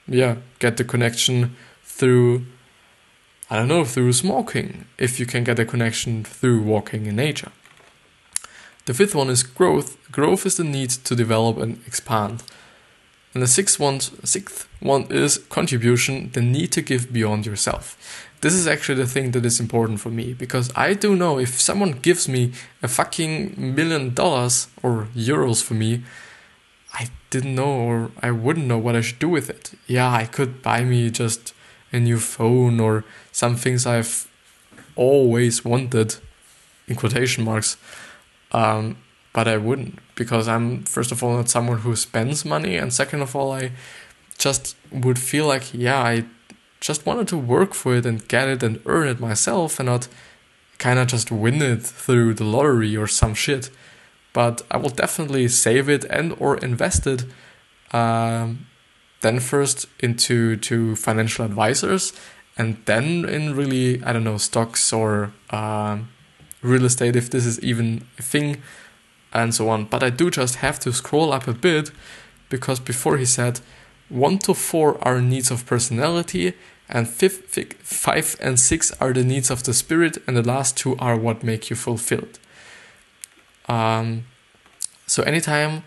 [0.06, 2.44] yeah, get the connection through,
[3.50, 7.52] I don't know, through smoking, if you can get a connection through walking in nature.
[8.84, 9.96] The fifth one is growth.
[10.10, 12.42] Growth is the need to develop and expand.
[13.34, 17.96] And the sixth one, sixth one is contribution, the need to give beyond yourself.
[18.42, 21.60] This is actually the thing that is important for me because I do know if
[21.60, 26.02] someone gives me a fucking million dollars or euros for me,
[26.92, 29.72] I didn't know or I wouldn't know what I should do with it.
[29.86, 31.54] Yeah, I could buy me just
[31.92, 34.28] a new phone or some things I've
[34.96, 36.16] always wanted,
[36.88, 37.76] in quotation marks,
[38.50, 38.96] um,
[39.32, 43.22] but I wouldn't because I'm, first of all, not someone who spends money, and second
[43.22, 43.72] of all, I
[44.38, 46.24] just would feel like, yeah, I
[46.80, 50.08] just wanted to work for it and get it and earn it myself and not
[50.78, 53.70] kind of just win it through the lottery or some shit.
[54.32, 57.24] But I will definitely save it and or invest it
[57.92, 58.66] um,
[59.20, 62.12] then first into to financial advisors
[62.56, 66.10] and then in really I don't know stocks or um,
[66.62, 68.62] real estate if this is even a thing
[69.32, 69.84] and so on.
[69.84, 71.90] But I do just have to scroll up a bit
[72.48, 73.60] because before he said
[74.08, 76.52] one to four are needs of personality
[76.88, 81.16] and five and six are the needs of the spirit, and the last two are
[81.16, 82.38] what make you fulfilled.
[83.66, 84.24] Um,
[85.06, 85.84] so anytime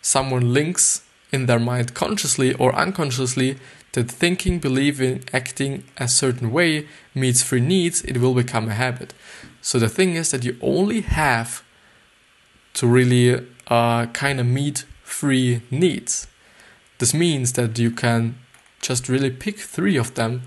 [0.00, 3.58] someone links in their mind consciously or unconsciously
[3.92, 9.14] that thinking, believing, acting a certain way meets three needs, it will become a habit.
[9.60, 11.64] So the thing is that you only have
[12.76, 16.26] to really uh, kind of meet three needs.
[16.98, 18.36] This means that you can
[18.80, 20.42] just really pick three of them,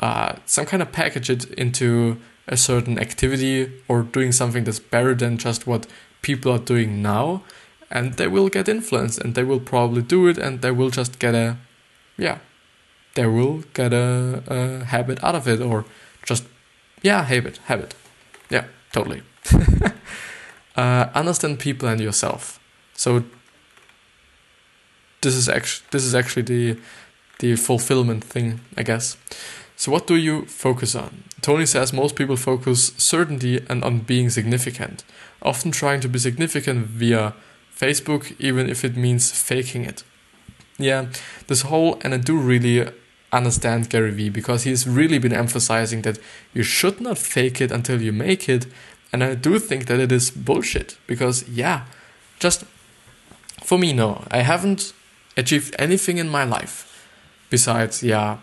[0.00, 5.14] uh, some kind of package it into a certain activity or doing something that's better
[5.14, 5.86] than just what
[6.22, 7.42] people are doing now,
[7.90, 11.18] and they will get influenced and they will probably do it and they will just
[11.18, 11.56] get a,
[12.16, 12.38] yeah,
[13.14, 15.84] they will get a, a habit out of it or
[16.24, 16.44] just,
[17.02, 17.94] yeah, habit, habit.
[18.50, 19.22] Yeah, totally.
[20.76, 22.60] uh, understand people and yourself.
[22.94, 23.24] So
[25.20, 26.80] this is actually this is actually the
[27.38, 29.16] the fulfillment thing, I guess.
[29.76, 31.24] So what do you focus on?
[31.42, 35.04] Tony says most people focus certainty and on being significant,
[35.42, 37.34] often trying to be significant via
[37.78, 40.02] Facebook, even if it means faking it.
[40.78, 41.06] Yeah,
[41.46, 42.88] this whole, and I do really
[43.32, 46.18] understand Gary Vee because he's really been emphasizing that
[46.54, 48.66] you should not fake it until you make it.
[49.16, 51.86] And I do think that it is bullshit because, yeah,
[52.38, 52.64] just
[53.64, 54.92] for me, no, I haven't
[55.38, 57.08] achieved anything in my life
[57.48, 58.36] besides, yeah,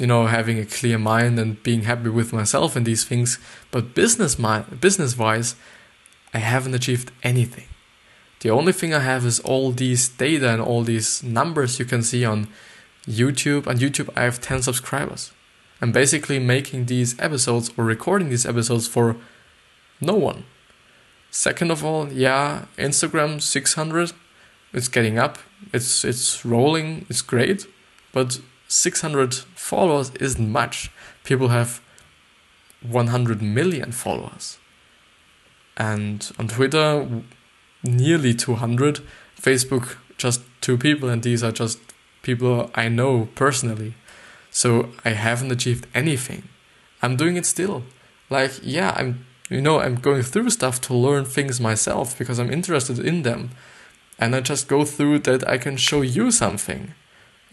[0.00, 3.38] you know, having a clear mind and being happy with myself and these things.
[3.70, 4.36] But business,
[4.80, 5.56] business wise,
[6.32, 7.68] I haven't achieved anything.
[8.40, 12.02] The only thing I have is all these data and all these numbers you can
[12.02, 12.48] see on
[13.06, 13.66] YouTube.
[13.66, 15.32] On YouTube, I have 10 subscribers.
[15.82, 19.18] I'm basically making these episodes or recording these episodes for
[20.00, 20.44] no one.
[21.30, 24.12] Second of all, yeah, Instagram 600,
[24.72, 25.38] it's getting up,
[25.72, 27.66] it's it's rolling, it's great,
[28.12, 30.90] but 600 followers isn't much.
[31.24, 31.80] People have
[32.82, 34.58] 100 million followers.
[35.76, 37.22] And on Twitter,
[37.82, 39.00] nearly 200.
[39.40, 41.78] Facebook, just two people, and these are just
[42.22, 43.94] people I know personally.
[44.50, 46.48] So I haven't achieved anything.
[47.02, 47.84] I'm doing it still.
[48.28, 52.52] Like, yeah, I'm, you know, I'm going through stuff to learn things myself because I'm
[52.52, 53.50] interested in them.
[54.18, 56.94] And I just go through that I can show you something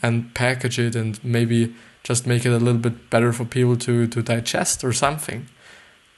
[0.01, 4.07] and package it and maybe just make it a little bit better for people to,
[4.07, 5.47] to digest or something.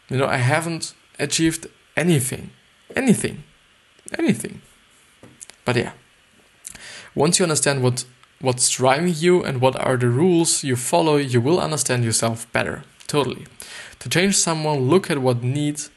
[0.10, 2.52] You know, I haven't achieved anything.
[2.96, 3.44] Anything
[4.18, 4.62] anything.
[5.66, 5.92] But yeah,
[7.16, 8.06] once you understand what
[8.40, 12.84] what's driving you and what are the rules you follow, you will understand yourself better.
[13.08, 13.46] Totally.
[14.00, 15.90] To change someone, look at what needs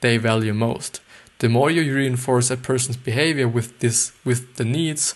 [0.00, 1.00] they value most.
[1.38, 5.14] The more you reinforce a person's behavior with this with the needs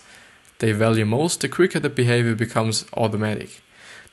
[0.59, 3.61] they value most, the quicker the behavior becomes automatic.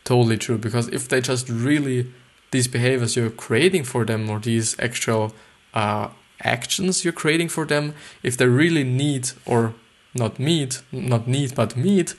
[0.05, 2.13] Totally true, because if they just really
[2.51, 5.33] these behaviors you're creating for them or these actual
[5.73, 6.09] uh,
[6.43, 9.75] actions you're creating for them, if they really need or
[10.15, 12.15] not meet, not need but meet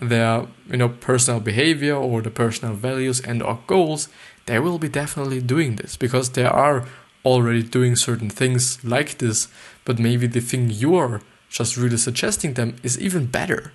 [0.00, 4.08] their you know personal behavior or the personal values and or goals,
[4.50, 6.86] they will be definitely doing this because they are
[7.24, 9.48] already doing certain things like this,
[9.84, 13.72] but maybe the thing you are just really suggesting them is even better.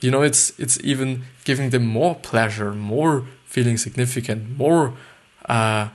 [0.00, 4.94] You know, it's it's even giving them more pleasure, more feeling significant, more
[5.48, 5.88] uh,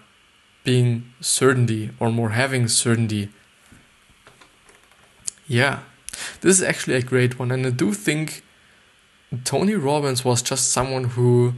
[0.64, 3.30] being certainty or more having certainty
[5.50, 5.80] yeah,
[6.42, 8.44] this is actually a great one, and I do think
[9.44, 11.56] Tony Robbins was just someone who,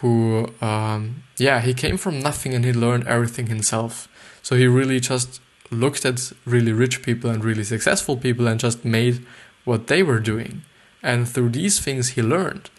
[0.00, 4.08] who, um, yeah, he came from nothing and he learned everything himself.
[4.42, 8.84] So he really just looked at really rich people and really successful people and just
[8.84, 9.24] made
[9.64, 10.62] what they were doing.
[11.02, 12.70] And through these things, he learned.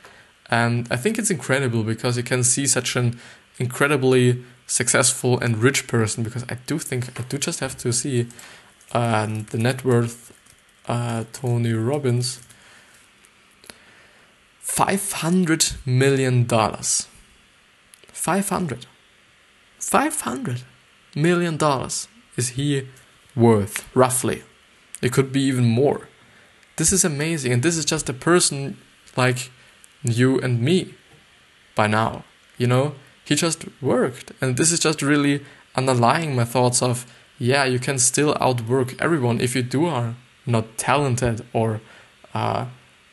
[0.49, 3.19] And I think it's incredible because you can see such an
[3.59, 6.23] incredibly successful and rich person.
[6.23, 8.27] Because I do think I do just have to see
[8.93, 10.33] and the net worth
[10.87, 12.41] uh, Tony Robbins
[14.67, 17.07] 500 million dollars.
[18.11, 18.85] 500
[19.79, 20.63] 500
[21.15, 22.87] million dollars is he
[23.35, 24.43] worth roughly.
[25.01, 26.09] It could be even more.
[26.75, 28.77] This is amazing and this is just a person
[29.15, 29.49] like
[30.03, 30.93] you and me
[31.73, 32.23] by now
[32.57, 32.95] you know?
[33.23, 35.43] He just worked and this is just really
[35.75, 37.05] underlying my thoughts of
[37.39, 40.15] yeah, you can still outwork everyone if you do are
[40.45, 41.81] not talented or
[42.33, 42.65] uh,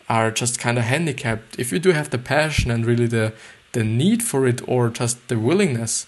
[0.08, 1.58] are just kind of handicapped.
[1.58, 3.32] If you do have the passion and really the
[3.72, 6.06] the need for it or just the willingness,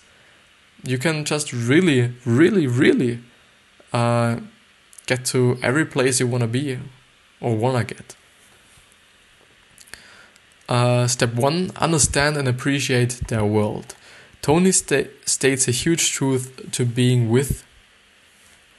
[0.84, 3.20] you can just really, really, really
[3.92, 4.36] uh,
[5.07, 6.78] get to every place you want to be
[7.40, 8.16] or want to get.
[10.68, 13.94] Uh, step one: understand and appreciate their world.
[14.42, 17.64] Tony sta- states a huge truth to being with.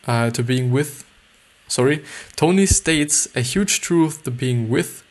[0.06, 1.06] Uh, to being with.
[1.68, 2.04] Sorry,
[2.38, 5.04] Tony states a huge truth to being with.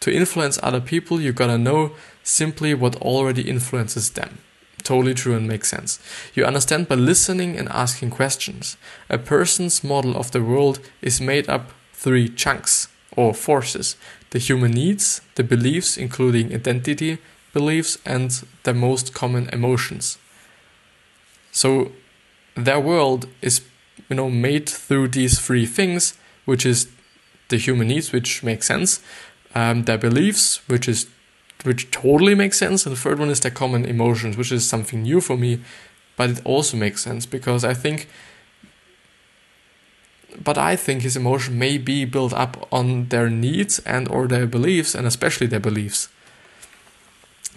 [0.00, 1.92] To influence other people, you gotta know
[2.22, 4.38] simply what already influences them.
[4.82, 5.98] Totally true and makes sense.
[6.34, 8.76] You understand by listening and asking questions.
[9.10, 13.96] A person's model of the world is made up three chunks or forces
[14.30, 17.18] the human needs, the beliefs, including identity,
[17.52, 20.18] beliefs, and the most common emotions.
[21.50, 21.92] So
[22.54, 23.62] their world is
[24.08, 26.88] you know made through these three things, which is
[27.48, 29.00] the human needs, which makes sense,
[29.54, 31.06] um, their beliefs, which is
[31.64, 35.02] which totally makes sense, and the third one is their common emotions, which is something
[35.02, 35.60] new for me,
[36.16, 38.08] but it also makes sense because I think.
[40.42, 44.46] But I think his emotion may be built up on their needs and or their
[44.46, 46.08] beliefs, and especially their beliefs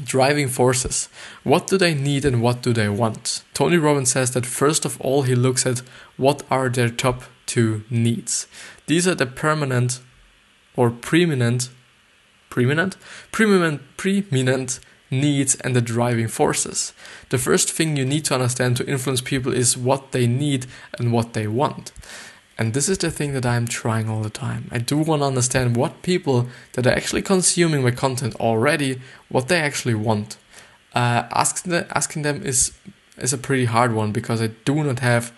[0.03, 1.09] driving forces.
[1.43, 3.43] What do they need and what do they want?
[3.53, 5.79] Tony Robbins says that first of all, he looks at
[6.17, 8.47] what are their top two needs.
[8.87, 9.99] These are the permanent
[10.75, 11.69] or preeminent,
[12.51, 12.95] preeminent,
[13.31, 14.79] preeminent, preeminent
[15.09, 16.93] needs and the driving forces.
[17.29, 20.67] The first thing you need to understand to influence people is what they need
[20.99, 21.91] and what they want.
[22.57, 24.69] And this is the thing that I'm trying all the time.
[24.71, 29.47] I do want to understand what people that are actually consuming my content already, what
[29.47, 30.37] they actually want.
[30.93, 32.73] Uh, asking, them, asking them is
[33.17, 35.31] is a pretty hard one because I do not have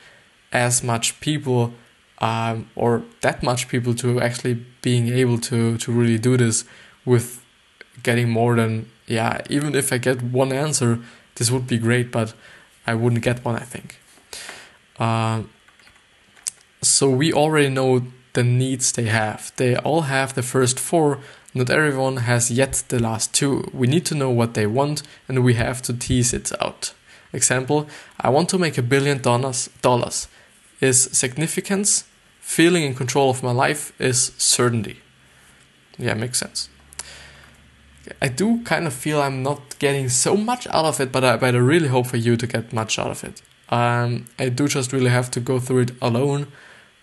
[0.51, 1.74] as much people
[2.20, 6.66] um, or that much people to actually being able to to really do this
[7.06, 7.43] with
[8.01, 10.99] getting more than yeah even if I get one answer
[11.36, 12.34] this would be great but
[12.86, 13.99] I wouldn't get one I think.
[14.99, 15.49] Um,
[16.82, 19.51] so we already know the needs they have.
[19.56, 21.20] They all have the first four.
[21.54, 23.70] Not everyone has yet the last two.
[23.74, 26.93] We need to know what they want and we have to tease it out.
[27.32, 27.88] Example,
[28.20, 29.70] I want to make a billion dollars.
[29.82, 30.28] Dollars
[30.82, 32.06] is significance.
[32.39, 34.97] Feeling in control of my life is certainty.
[35.97, 36.70] Yeah, makes sense.
[38.22, 41.38] I do kind of feel I'm not getting so much out of it, but I,
[41.38, 43.41] but I really hope for you to get much out of it.
[43.70, 46.47] Um, I do just really have to go through it alone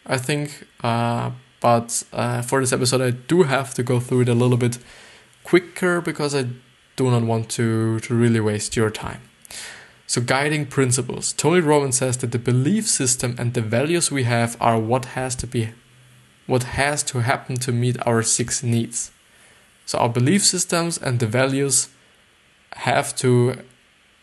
[0.06, 0.66] I think.
[0.82, 1.30] Uh,
[1.60, 4.78] but uh, for this episode, I do have to go through it a little bit
[5.44, 6.46] quicker because I
[6.96, 9.20] do not want to, to really waste your time.
[10.06, 11.32] So, guiding principles.
[11.32, 15.36] Tony Robbins says that the belief system and the values we have are what has
[15.36, 15.70] to be,
[16.46, 19.12] what has to happen to meet our six needs.
[19.90, 21.88] So, our belief systems and the values
[22.86, 23.56] have to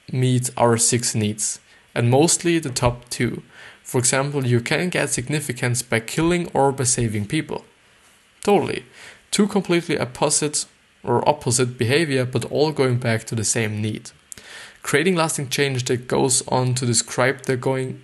[0.10, 1.60] meet our six needs,
[1.94, 3.44] and mostly the top two.
[3.84, 7.66] For example, you can get significance by killing or by saving people.
[8.46, 8.86] Totally.
[9.30, 10.68] Two completely opposite
[11.04, 14.12] or opposite behavior, but all going back to the same need.
[14.84, 18.02] Creating lasting change that goes on to describe the going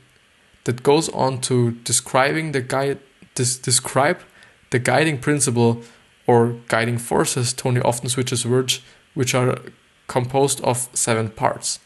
[0.65, 2.99] that goes on to describing the guide
[3.35, 4.19] des, describe
[4.71, 5.81] the guiding principle
[6.27, 7.53] or guiding forces.
[7.53, 8.81] Tony often switches words
[9.13, 9.59] which are
[10.07, 11.79] composed of seven parts.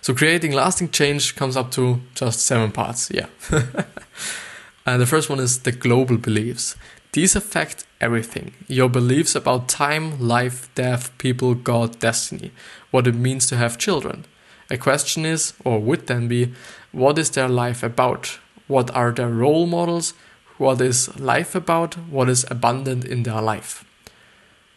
[0.00, 3.10] So creating lasting change comes up to just seven parts.
[3.10, 3.26] Yeah.
[4.86, 6.76] and the first one is the global beliefs.
[7.12, 8.52] These affect everything.
[8.66, 12.50] Your beliefs about time, life, death, people, God, destiny,
[12.90, 14.24] what it means to have children.
[14.70, 16.52] A question is, or would then be,
[16.92, 18.38] what is their life about?
[18.66, 20.14] What are their role models?
[20.58, 21.94] What is life about?
[22.08, 23.84] What is abundant in their life?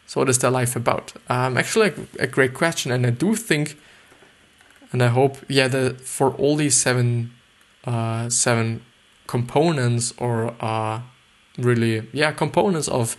[0.06, 1.12] So, what is their life about?
[1.28, 3.76] Um, actually, a, a great question, and I do think
[4.92, 7.32] and I hope yeah that for all these seven
[7.84, 8.82] uh, seven
[9.26, 11.00] components or uh,
[11.58, 13.16] really yeah components of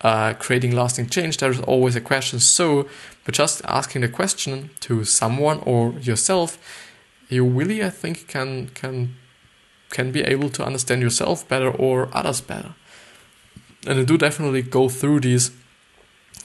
[0.00, 2.88] uh, creating lasting change there's always a question so
[3.24, 6.58] but just asking the question to someone or yourself
[7.28, 9.16] you really I think can can
[9.90, 12.74] can be able to understand yourself better or others better
[13.86, 15.50] and I do definitely go through these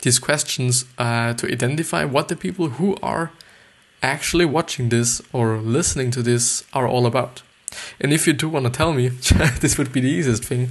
[0.02, 3.32] these questions uh, to identify what the people who are
[4.02, 7.42] actually watching this or listening to this are all about.
[8.02, 9.08] And if you do want to tell me,
[9.62, 10.70] this would be the easiest thing.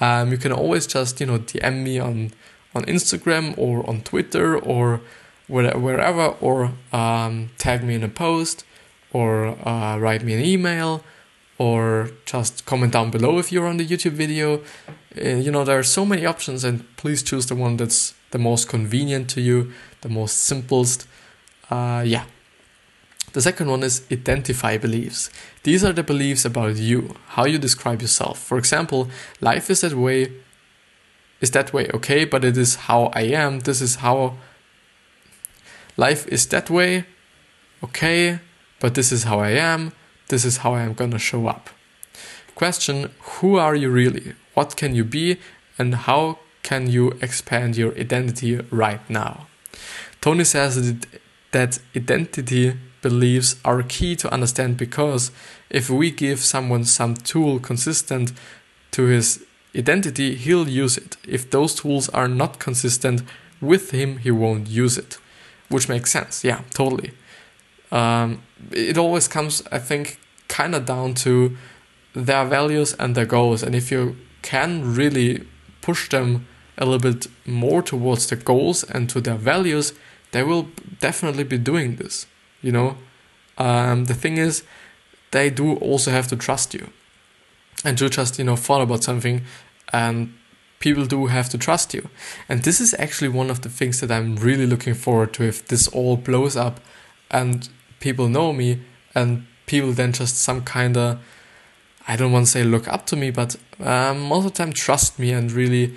[0.00, 2.32] Um, you can always just you know DM me on
[2.74, 5.00] on Instagram or on Twitter or
[5.48, 8.64] wherever, or um, tag me in a post
[9.12, 11.04] or uh, write me an email
[11.62, 14.46] or just comment down below if you're on the YouTube video.
[15.24, 18.38] Uh, you know there are so many options, and please choose the one that's the
[18.38, 19.58] most convenient to you,
[20.00, 21.06] the most simplest.
[21.70, 22.24] Uh, yeah,
[23.32, 25.30] the second one is identify beliefs.
[25.62, 26.98] These are the beliefs about you,
[27.36, 28.36] how you describe yourself.
[28.48, 29.00] For example,
[29.40, 30.20] life is that way.
[31.42, 33.60] is that way, okay, but it is how I am.
[33.60, 34.18] This is how
[35.96, 37.04] life is that way,
[37.82, 38.38] okay,
[38.80, 39.92] but this is how I am.
[40.32, 41.68] This is how I am gonna show up.
[42.54, 44.32] Question Who are you really?
[44.54, 45.36] What can you be?
[45.78, 49.46] And how can you expand your identity right now?
[50.22, 50.94] Tony says
[51.50, 55.32] that identity beliefs are key to understand because
[55.68, 58.32] if we give someone some tool consistent
[58.92, 59.44] to his
[59.76, 61.18] identity, he'll use it.
[61.28, 63.22] If those tools are not consistent
[63.60, 65.18] with him, he won't use it.
[65.68, 66.42] Which makes sense.
[66.42, 67.12] Yeah, totally.
[67.90, 70.18] Um, it always comes, I think,
[70.52, 71.56] kind of down to
[72.14, 73.62] their values and their goals.
[73.62, 75.46] And if you can really
[75.80, 76.46] push them
[76.76, 79.94] a little bit more towards the goals and to their values,
[80.32, 80.68] they will
[81.00, 82.26] definitely be doing this.
[82.60, 82.96] You know,
[83.56, 84.62] um, the thing is,
[85.30, 86.90] they do also have to trust you
[87.84, 89.42] and to just you know thought about something
[89.92, 90.32] and
[90.78, 92.08] people do have to trust you
[92.48, 95.66] and this is actually one of the things that i'm really looking forward to if
[95.68, 96.80] this all blows up
[97.30, 98.80] and people know me
[99.14, 101.18] and people then just some kind of
[102.08, 104.72] i don't want to say look up to me but um, most of the time
[104.72, 105.94] trust me and really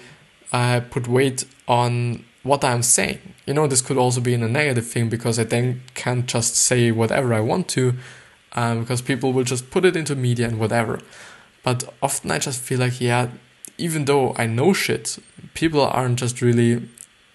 [0.52, 4.48] uh, put weight on what i'm saying you know this could also be in a
[4.48, 7.94] negative thing because i then can't just say whatever i want to
[8.54, 11.00] um, because people will just put it into media and whatever
[11.66, 13.30] but often I just feel like, yeah,
[13.80, 15.18] even though I know shit,
[15.56, 16.88] people aren't just really,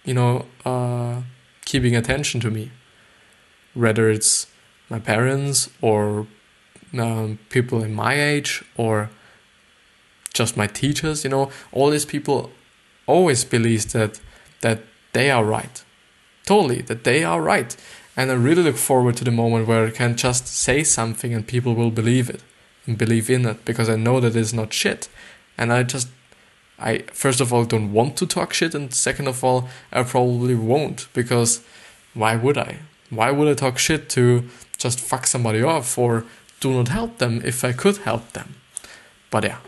[0.04, 1.22] you know, uh,
[1.64, 2.70] keeping attention to me.
[3.74, 4.46] Whether it's
[4.90, 6.26] my parents or
[6.98, 9.10] um, people in my age or
[10.34, 12.50] just my teachers, you know, all these people
[13.06, 14.20] always believe that
[14.60, 14.80] that
[15.12, 15.84] they are right.
[16.46, 17.76] Totally, that they are right.
[18.16, 21.46] And I really look forward to the moment where I can just say something and
[21.46, 22.42] people will believe it
[22.86, 25.08] and believe in it because I know that it's not shit.
[25.56, 26.08] And I just,
[26.78, 30.54] I first of all don't want to talk shit, and second of all, I probably
[30.54, 31.62] won't because
[32.14, 32.78] why would I?
[33.10, 34.48] Why would I talk shit to
[34.80, 36.24] just fuck somebody off or
[36.60, 38.56] do not help them if I could help them?
[39.30, 39.58] But yeah.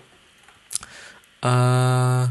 [1.42, 2.28] Uh,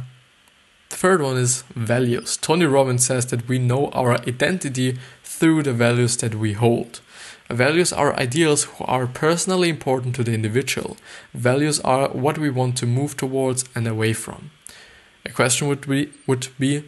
[0.89, 2.37] the third one is values.
[2.37, 6.99] Tony Robbins says that we know our identity through the values that we hold.
[7.49, 10.97] Values are ideals who are personally important to the individual.
[11.33, 14.51] Values are what we want to move towards and away from.
[15.25, 16.83] A question would be would be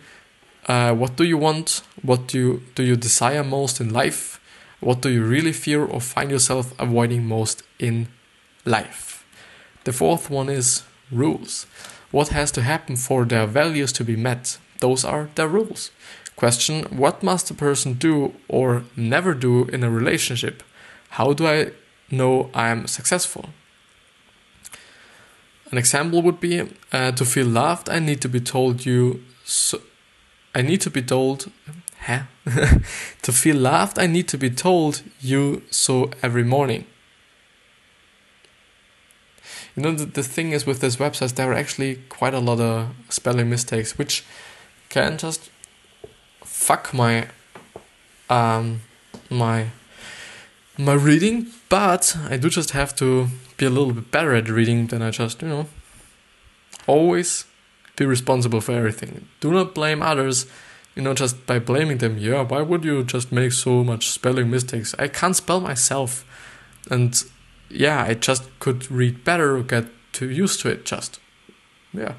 [0.67, 1.81] uh, what do you want?
[2.01, 4.39] What do you, do you desire most in life?
[4.83, 8.09] What do you really fear or find yourself avoiding most in
[8.65, 9.25] life?
[9.85, 11.65] The fourth one is rules.
[12.11, 14.57] What has to happen for their values to be met?
[14.79, 15.91] Those are their rules.
[16.35, 20.63] Question What must a person do or never do in a relationship?
[21.11, 21.71] How do I
[22.11, 23.49] know I'm successful?
[25.71, 29.23] An example would be uh, to feel loved, I need to be told you.
[29.45, 29.81] So,
[30.53, 31.51] I need to be told.
[32.01, 32.23] Huh?
[33.21, 36.85] to feel loved, I need to be told you so every morning.
[39.75, 42.59] You know, the, the thing is with this website, there are actually quite a lot
[42.59, 44.23] of spelling mistakes, which
[44.89, 45.49] can just
[46.43, 47.27] fuck my
[48.29, 48.81] um
[49.29, 49.67] my
[50.77, 53.27] my reading, but I do just have to
[53.57, 55.67] be a little bit better at reading than I just, you know,
[56.87, 57.45] always
[57.95, 59.27] be responsible for everything.
[59.39, 60.47] Do not blame others,
[60.95, 62.17] you know, just by blaming them.
[62.17, 64.93] Yeah, why would you just make so much spelling mistakes?
[64.99, 66.25] I can't spell myself.
[66.89, 67.23] And
[67.69, 71.19] yeah, I just could read better or get too used to it just.
[71.93, 72.13] Yeah.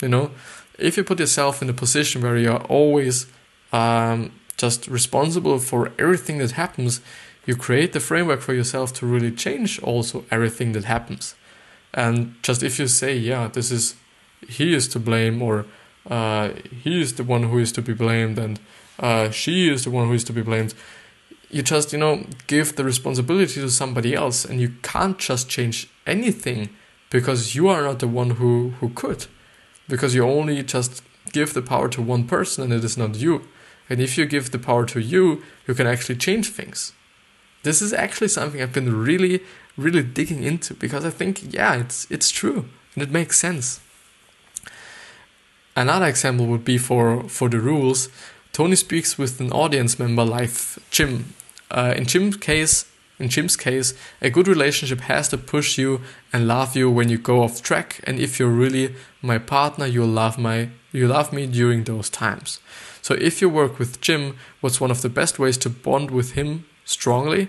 [0.00, 0.30] You know,
[0.78, 3.26] if you put yourself in a position where you're always
[3.72, 7.00] um, just responsible for everything that happens,
[7.46, 11.34] you create the framework for yourself to really change also everything that happens.
[11.94, 13.94] And just if you say, yeah, this is
[14.48, 15.64] he is to blame, or
[16.08, 16.50] uh,
[16.82, 18.60] he is the one who is to be blamed, and
[18.98, 20.74] uh, she is the one who is to be blamed,
[21.50, 25.88] you just you know give the responsibility to somebody else, and you can't just change
[26.06, 26.70] anything
[27.10, 29.26] because you are not the one who who could,
[29.88, 31.02] because you only just
[31.32, 33.42] give the power to one person, and it is not you.
[33.88, 36.92] And if you give the power to you, you can actually change things.
[37.62, 39.40] This is actually something I've been really,
[39.76, 43.80] really digging into because I think, yeah, it's it's true and it makes sense.
[45.76, 48.08] Another example would be for for the rules.
[48.52, 50.50] Tony speaks with an audience member like
[50.90, 51.34] Jim.
[51.70, 52.86] Uh, in Jim's case,
[53.18, 56.00] in Jim's case, a good relationship has to push you
[56.32, 58.00] and love you when you go off track.
[58.04, 62.58] And if you're really my partner, you'll love my you love me during those times.
[63.02, 66.32] So if you work with Jim, what's one of the best ways to bond with
[66.32, 67.48] him strongly?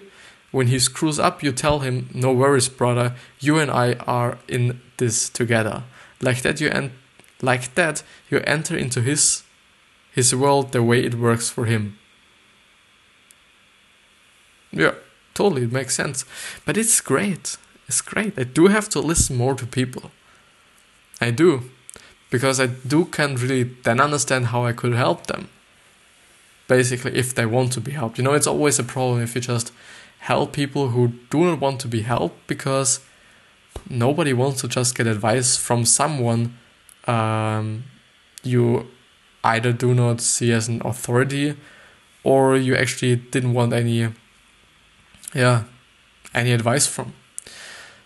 [0.51, 3.15] When he screws up, you tell him, "No worries, brother.
[3.39, 5.83] You and I are in this together."
[6.21, 6.91] Like that, you end
[7.41, 9.43] Like that, you enter into his
[10.11, 11.99] his world the way it works for him.
[14.71, 14.95] Yeah,
[15.35, 16.25] totally, it makes sense.
[16.65, 17.57] But it's great.
[17.87, 18.33] It's great.
[18.37, 20.11] I do have to listen more to people.
[21.21, 21.69] I do.
[22.29, 25.49] Because I do can't really then understand how I could help them.
[26.67, 28.17] Basically, if they want to be helped.
[28.17, 29.71] You know, it's always a problem if you just
[30.19, 32.99] help people who do not want to be helped because
[33.89, 36.57] nobody wants to just get advice from someone
[37.07, 37.83] um,
[38.43, 38.87] you
[39.43, 41.55] either do not see as an authority
[42.23, 44.09] or you actually didn't want any
[45.33, 45.63] yeah
[46.33, 47.13] any advice from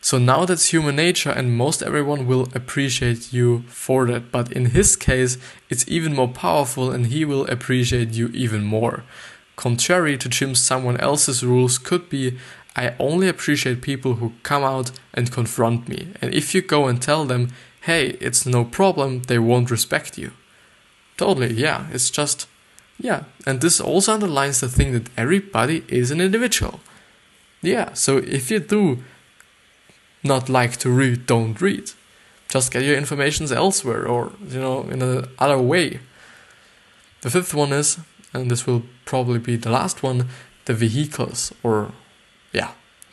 [0.03, 4.31] so now that's human nature, and most everyone will appreciate you for that.
[4.31, 5.37] But in his case,
[5.69, 9.03] it's even more powerful, and he will appreciate you even more.
[9.55, 12.39] Contrary to Jim's someone else's rules, could be
[12.75, 16.13] I only appreciate people who come out and confront me.
[16.19, 17.49] And if you go and tell them,
[17.81, 20.31] hey, it's no problem, they won't respect you.
[21.17, 22.47] Totally, yeah, it's just,
[22.99, 23.23] yeah.
[23.45, 26.79] And this also underlines the thing that everybody is an individual.
[27.61, 29.03] Yeah, so if you do
[30.23, 31.91] not like to read, don't read.
[32.49, 35.99] Just get your informations elsewhere or, you know, in another way.
[37.21, 37.99] The fifth one is,
[38.33, 40.27] and this will probably be the last one,
[40.65, 41.91] the vehicles or,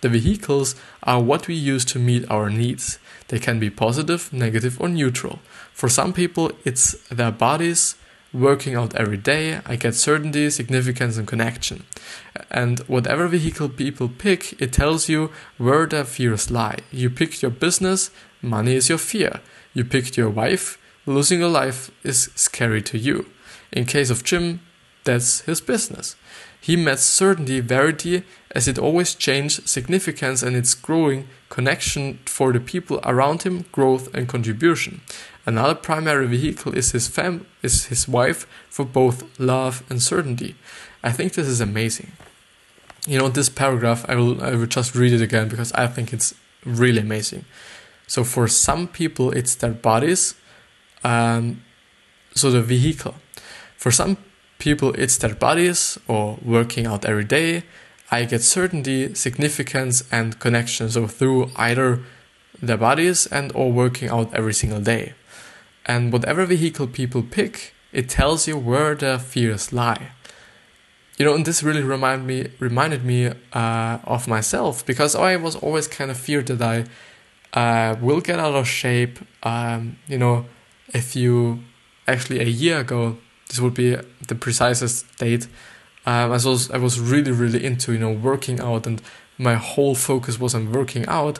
[0.00, 2.98] the vehicles are what we use to meet our needs.
[3.28, 5.40] They can be positive, negative, or neutral.
[5.72, 7.96] For some people, it's their bodies,
[8.32, 11.84] working out every day, I get certainty, significance, and connection.
[12.50, 16.78] And whatever vehicle people pick, it tells you where their fears lie.
[16.90, 18.10] You picked your business,
[18.42, 19.40] money is your fear.
[19.72, 23.26] You picked your wife, losing a life is scary to you.
[23.72, 24.60] In case of Jim,
[25.04, 26.16] that's his business.
[26.60, 32.60] He met certainty, verity, as it always changed, significance and its growing connection for the
[32.60, 35.00] people around him, growth and contribution.
[35.46, 40.56] Another primary vehicle is his fam is his wife for both love and certainty.
[41.02, 42.12] I think this is amazing.
[43.06, 46.12] You know, this paragraph I will I will just read it again because I think
[46.12, 46.34] it's
[46.64, 47.44] really amazing.
[48.06, 50.34] So for some people it's their bodies,
[51.02, 51.62] um,
[52.34, 53.14] so the vehicle.
[53.76, 54.18] For some
[54.58, 57.64] people it's their bodies or working out every day.
[58.10, 60.88] I get certainty, significance, and connection.
[60.90, 62.00] So through either
[62.60, 65.14] their bodies and or working out every single day.
[65.86, 70.12] And whatever vehicle people pick, it tells you where their fears lie.
[71.16, 75.56] You know, and this really remind me reminded me uh, of myself because I was
[75.56, 76.84] always kind of feared that I
[77.58, 79.18] uh, will get out of shape.
[79.42, 80.46] Um, you know,
[80.94, 81.60] if you
[82.06, 83.96] actually a year ago, this would be
[84.28, 85.46] the precisest date.
[86.06, 89.02] Um, I was I was really really into you know working out, and
[89.36, 91.38] my whole focus was on working out,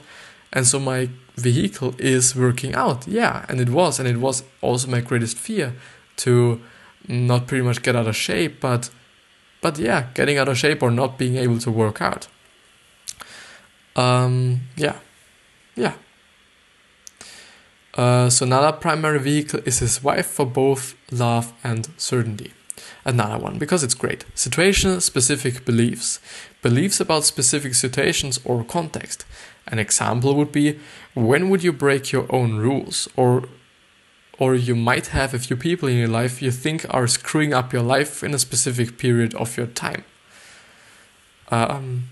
[0.53, 3.07] and so my vehicle is working out.
[3.07, 5.75] Yeah, and it was, and it was also my greatest fear
[6.17, 6.61] to
[7.07, 8.91] not pretty much get out of shape, but
[9.61, 12.29] but yeah, getting out of shape or not being able to work out.
[13.97, 14.97] Um, yeah,
[15.75, 15.95] yeah.
[17.95, 22.53] Uh, so another primary vehicle is his wife for both love and certainty.
[23.05, 24.25] Another one because it's great.
[24.35, 26.21] Situation specific beliefs,
[26.63, 29.25] beliefs about specific situations or context.
[29.67, 30.79] An example would be
[31.15, 33.45] when would you break your own rules or
[34.39, 37.73] or you might have a few people in your life you think are screwing up
[37.73, 40.05] your life in a specific period of your time.
[41.51, 42.05] Um,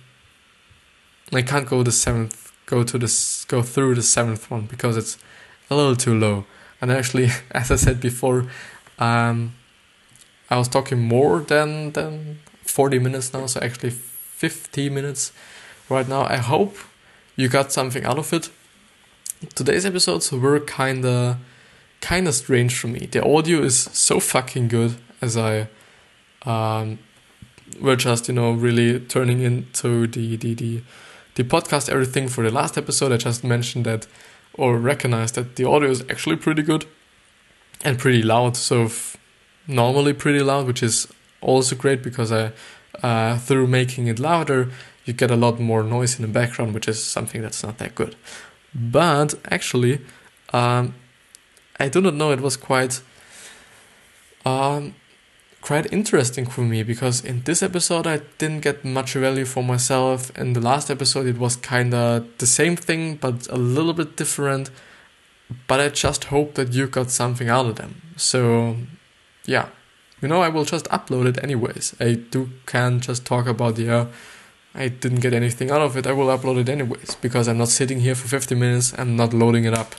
[1.32, 5.18] I can't go the seventh go to this go through the seventh one because it's
[5.70, 6.44] a little too low.
[6.80, 8.46] And actually, as I said before,
[8.98, 9.54] um,
[10.50, 15.32] I was talking more than than 40 minutes now, so actually 50 minutes
[15.88, 16.22] right now.
[16.24, 16.76] I hope
[17.36, 18.50] you got something out of it.
[19.54, 21.38] Today's episodes were kinda
[22.00, 23.06] kinda strange for me.
[23.10, 25.68] The audio is so fucking good as I
[26.44, 26.98] um
[27.80, 30.82] were just, you know, really turning into the the the
[31.34, 33.12] the podcast everything for the last episode.
[33.12, 34.06] I just mentioned that
[34.54, 36.86] or recognized that the audio is actually pretty good
[37.84, 38.56] and pretty loud.
[38.56, 38.88] So
[39.66, 41.08] normally pretty loud, which is
[41.40, 42.52] also great because I
[43.02, 44.70] uh, through making it louder
[45.06, 47.94] you get a lot more noise in the background, which is something that's not that
[47.94, 48.16] good.
[48.74, 50.00] But actually,
[50.52, 50.94] um,
[51.80, 52.32] I do not know.
[52.32, 53.00] It was quite,
[54.44, 54.96] um,
[55.62, 60.36] quite interesting for me because in this episode I didn't get much value for myself.
[60.36, 64.16] In the last episode, it was kind of the same thing but a little bit
[64.16, 64.70] different.
[65.68, 68.02] But I just hope that you got something out of them.
[68.16, 68.76] So,
[69.46, 69.68] yeah,
[70.20, 71.94] you know, I will just upload it anyways.
[72.00, 74.08] I do can just talk about the.
[74.74, 77.68] I didn't get anything out of it, I will upload it anyways because I'm not
[77.68, 79.94] sitting here for 50 minutes and not loading it up.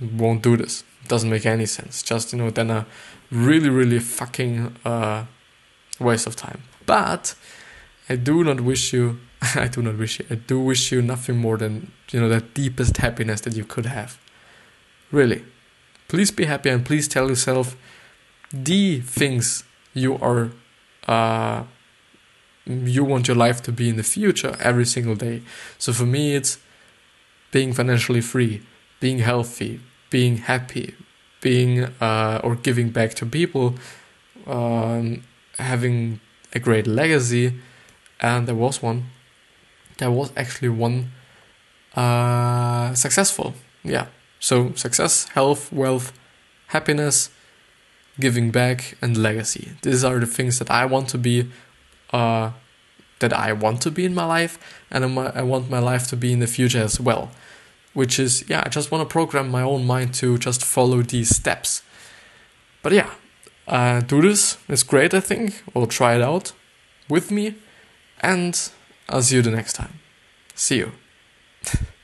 [0.00, 0.84] won't do this.
[1.08, 2.02] Doesn't make any sense.
[2.02, 2.86] Just you know, then a
[3.30, 5.24] really, really fucking uh,
[5.98, 6.62] waste of time.
[6.86, 7.34] But
[8.08, 9.18] I do not wish you.
[9.54, 10.26] I do not wish you.
[10.30, 13.86] I do wish you nothing more than you know the deepest happiness that you could
[13.86, 14.18] have.
[15.10, 15.44] Really,
[16.08, 17.76] please be happy and please tell yourself
[18.52, 20.50] the things you are.
[21.06, 21.64] Uh,
[22.66, 25.42] you want your life to be in the future every single day.
[25.78, 26.58] So for me, it's
[27.50, 28.62] being financially free,
[29.00, 30.94] being healthy, being happy,
[31.40, 33.74] being uh, or giving back to people,
[34.46, 35.22] um,
[35.58, 36.20] having
[36.52, 37.54] a great legacy.
[38.20, 39.06] And there was one.
[39.98, 41.10] There was actually one
[41.94, 43.54] uh, successful.
[43.82, 44.06] Yeah.
[44.38, 46.12] So success, health, wealth,
[46.68, 47.30] happiness,
[48.20, 49.72] giving back, and legacy.
[49.82, 51.50] These are the things that I want to be.
[52.12, 52.52] Uh,
[53.20, 54.58] that I want to be in my life,
[54.90, 57.30] and I want my life to be in the future as well
[57.92, 61.34] which is yeah i just want to program my own mind to just follow these
[61.34, 61.82] steps.
[62.82, 63.10] But yeah
[63.68, 64.58] uh, do this.
[64.68, 65.62] It's great i think.
[65.74, 66.52] Or try it out
[67.08, 67.56] with me.
[68.20, 68.70] And
[69.08, 70.00] i'll see you the next time.
[70.54, 70.92] See you